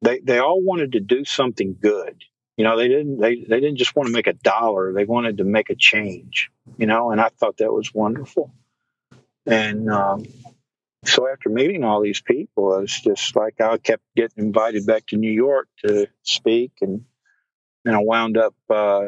[0.00, 2.22] they they all wanted to do something good.
[2.62, 5.38] You know, they didn't they, they didn't just want to make a dollar, they wanted
[5.38, 6.48] to make a change,
[6.78, 8.54] you know, and I thought that was wonderful.
[9.44, 10.24] And um,
[11.04, 15.16] so after meeting all these people, it's just like I kept getting invited back to
[15.16, 17.04] New York to speak and
[17.84, 19.06] and I wound up uh,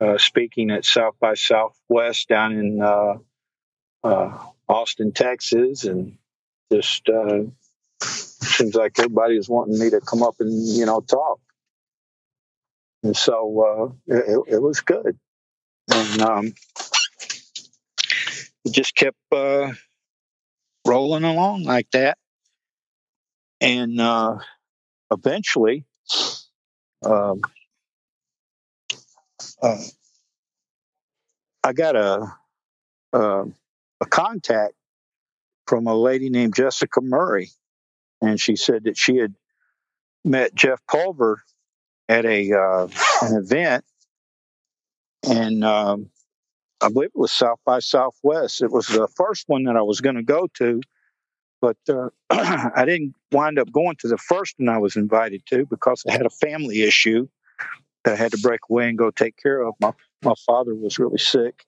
[0.00, 3.16] uh, speaking at South by Southwest down in uh,
[4.02, 6.16] uh, Austin, Texas, and
[6.72, 7.40] just uh,
[8.00, 11.38] seems like everybody is wanting me to come up and you know talk,
[13.02, 15.18] and so uh, it, it, was good,
[15.92, 16.54] and um,
[18.64, 19.72] it just kept uh,
[20.86, 22.18] rolling along like that,
[23.60, 24.00] and
[25.10, 25.84] eventually.
[27.04, 27.40] Um,
[29.62, 29.78] uh,
[31.62, 32.32] I got a,
[33.12, 33.44] a,
[34.00, 34.74] a contact
[35.66, 37.50] from a lady named Jessica Murray,
[38.20, 39.34] and she said that she had
[40.24, 41.42] met Jeff Pulver
[42.08, 42.88] at a uh,
[43.22, 43.84] an event,
[45.28, 46.10] and um,
[46.80, 48.62] I believe it was South by Southwest.
[48.62, 50.80] It was the first one that I was going to go to,
[51.60, 55.66] but uh, I didn't wind up going to the first one I was invited to
[55.66, 57.28] because I had a family issue
[58.04, 59.74] that I had to break away and go take care of.
[59.80, 61.64] My my father was really sick,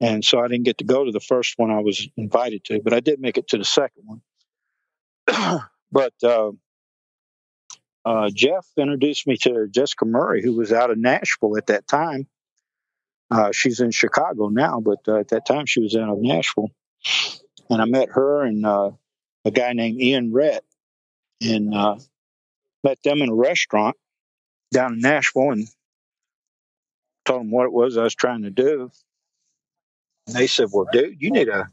[0.00, 2.80] and so I didn't get to go to the first one I was invited to,
[2.80, 4.22] but I did make it to the second one.
[5.92, 6.52] but uh,
[8.06, 12.28] uh, Jeff introduced me to Jessica Murray, who was out of Nashville at that time.
[13.32, 16.70] Uh, she's in Chicago now, but uh, at that time she was out of Nashville,
[17.68, 18.92] and I met her and uh,
[19.44, 20.60] a guy named Ian Rett,
[21.42, 21.96] and uh,
[22.84, 23.96] met them in a restaurant
[24.72, 25.66] down in Nashville and
[27.24, 28.92] told them what it was I was trying to do.
[30.28, 31.68] And they said, "Well, dude, you need a,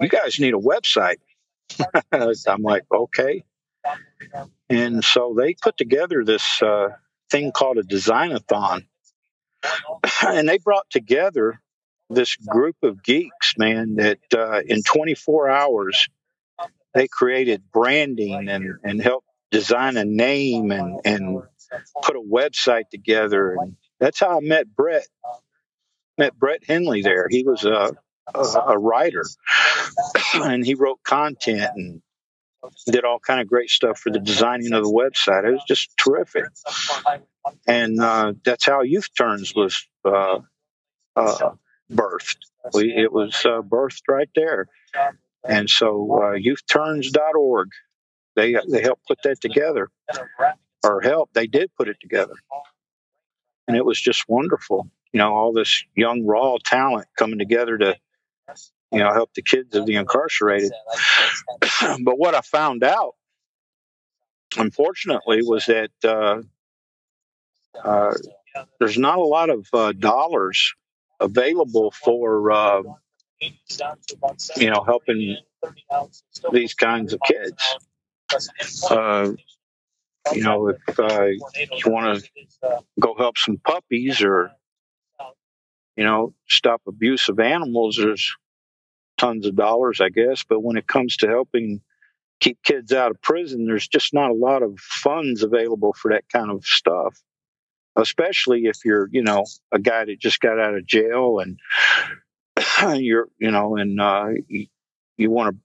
[0.00, 1.18] you guys need a website."
[2.12, 3.44] I'm like, "Okay."
[4.70, 6.88] And so they put together this uh,
[7.30, 8.86] thing called a designathon,
[10.26, 11.60] and they brought together
[12.10, 13.96] this group of geeks, man.
[13.96, 16.08] That uh, in 24 hours
[16.94, 21.42] they created branding and and helped design a name and and
[22.02, 23.54] put a website together.
[23.54, 25.06] And that's how I met Brett.
[26.18, 27.28] Met Brett Henley there.
[27.30, 27.96] He was a,
[28.34, 29.24] a, a writer,
[30.34, 32.02] and he wrote content and
[32.86, 35.44] did all kind of great stuff for the designing of the website.
[35.48, 36.44] It was just terrific.
[37.66, 40.40] And uh, that's how Youth Turns was uh,
[41.16, 41.50] uh,
[41.90, 42.36] birthed.
[42.74, 44.66] We, it was uh, birthed right there.
[45.44, 47.68] And so uh, youthturns.org,
[48.36, 49.90] they, they helped put that together
[50.84, 52.34] or help, they did put it together.
[53.66, 54.90] And it was just wonderful.
[55.12, 57.96] You know, all this young, raw talent coming together to,
[58.90, 60.72] you know, help the kids of the incarcerated.
[62.00, 63.14] but what I found out,
[64.56, 66.42] unfortunately, was that uh,
[67.84, 68.14] uh,
[68.78, 70.74] there's not a lot of uh, dollars
[71.20, 72.82] available for uh,
[74.56, 75.36] you know helping
[76.52, 77.76] these kinds of kids.
[78.90, 79.32] Uh,
[80.32, 84.50] you know, if uh, you want to go help some puppies or
[85.96, 88.34] you know stop abuse of animals, there's
[89.18, 90.44] tons of dollars, I guess.
[90.48, 91.80] But when it comes to helping
[92.40, 96.24] keep kids out of prison, there's just not a lot of funds available for that
[96.32, 97.20] kind of stuff.
[97.96, 101.58] Especially if you're, you know, a guy that just got out of jail and
[103.02, 105.56] you're, you know, and uh, you, want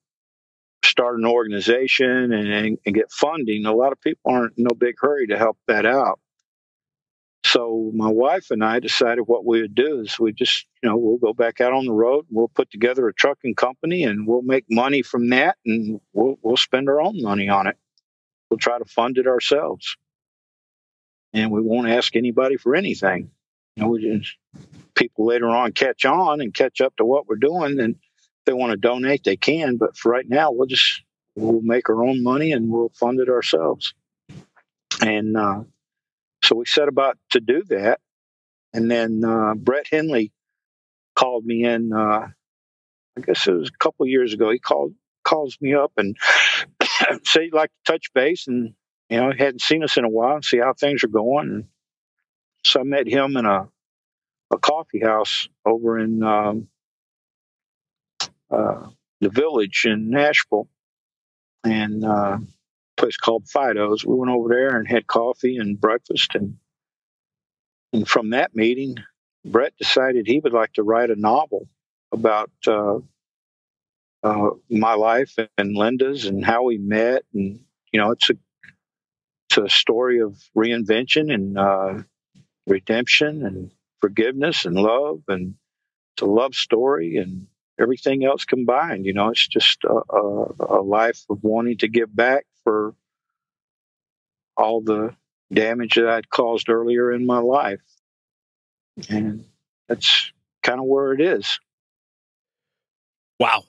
[0.81, 3.65] to start an organization and, and get funding.
[3.65, 6.19] A lot of people aren't in no big hurry to help that out.
[7.53, 10.97] So my wife and I decided what we would do is we just, you know,
[10.97, 12.25] we'll go back out on the road.
[12.31, 16.57] We'll put together a trucking company and we'll make money from that, and we'll we'll
[16.57, 17.77] spend our own money on it.
[18.49, 19.97] We'll try to fund it ourselves,
[21.31, 23.29] and we won't ask anybody for anything.
[23.75, 24.35] You know, we just,
[24.95, 28.53] people later on catch on and catch up to what we're doing, and if they
[28.53, 29.77] want to donate, they can.
[29.77, 31.03] But for right now, we'll just
[31.35, 33.93] we'll make our own money and we'll fund it ourselves.
[35.01, 35.63] And uh,
[36.43, 37.99] so we set about to do that.
[38.73, 40.31] And then uh, Brett Henley
[41.15, 42.27] called me in, uh,
[43.17, 44.49] I guess it was a couple years ago.
[44.51, 44.93] He called
[45.23, 46.17] calls me up and
[47.23, 48.73] said he'd like to touch base and,
[49.09, 51.49] you know, hadn't seen us in a while and see how things are going.
[51.49, 51.65] And
[52.65, 53.69] so I met him in a,
[54.51, 56.67] a coffee house over in um,
[58.51, 58.87] uh,
[59.21, 60.67] the village in Nashville.
[61.63, 62.39] And uh,
[63.03, 64.05] place called Fido's.
[64.05, 66.57] We went over there and had coffee and breakfast, and
[67.91, 68.95] and from that meeting,
[69.43, 71.67] Brett decided he would like to write a novel
[72.13, 72.99] about uh,
[74.23, 77.59] uh, my life and Linda's and how we met, and
[77.91, 78.35] you know, it's a
[79.49, 82.03] it's a story of reinvention and uh,
[82.67, 85.55] redemption and forgiveness and love, and
[86.15, 87.47] it's a love story and
[87.77, 89.05] everything else combined.
[89.05, 92.95] You know, it's just a, a, a life of wanting to give back for
[94.55, 95.15] all the
[95.51, 97.81] damage that I'd caused earlier in my life.
[99.09, 99.45] And
[99.87, 100.31] that's
[100.61, 101.59] kind of where it is.
[103.39, 103.63] Wow.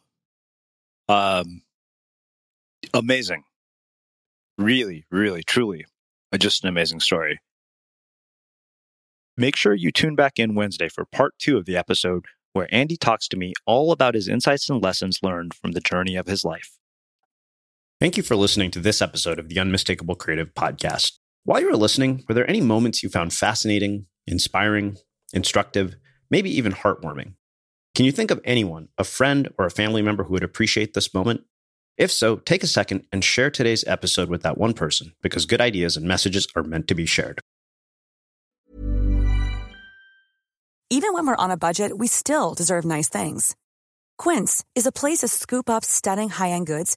[1.09, 1.62] Um,
[2.93, 3.45] amazing.
[4.57, 5.87] Really, really, truly,
[6.39, 7.41] just an amazing story.
[9.37, 12.97] Make sure you tune back in Wednesday for part two of the episode where Andy
[12.97, 16.45] talks to me all about his insights and lessons learned from the journey of his
[16.45, 16.79] life.
[18.01, 21.12] Thank you for listening to this episode of the Unmistakable Creative Podcast.
[21.45, 24.97] While you were listening, were there any moments you found fascinating, inspiring,
[25.33, 25.95] instructive,
[26.29, 27.35] maybe even heartwarming?
[27.95, 31.15] Can you think of anyone, a friend or a family member who would appreciate this
[31.15, 31.43] moment?
[31.97, 35.61] If so, take a second and share today's episode with that one person because good
[35.61, 37.41] ideas and messages are meant to be shared.
[40.91, 43.55] Even when we're on a budget, we still deserve nice things.
[44.19, 46.97] Quince is a place to scoop up stunning high end goods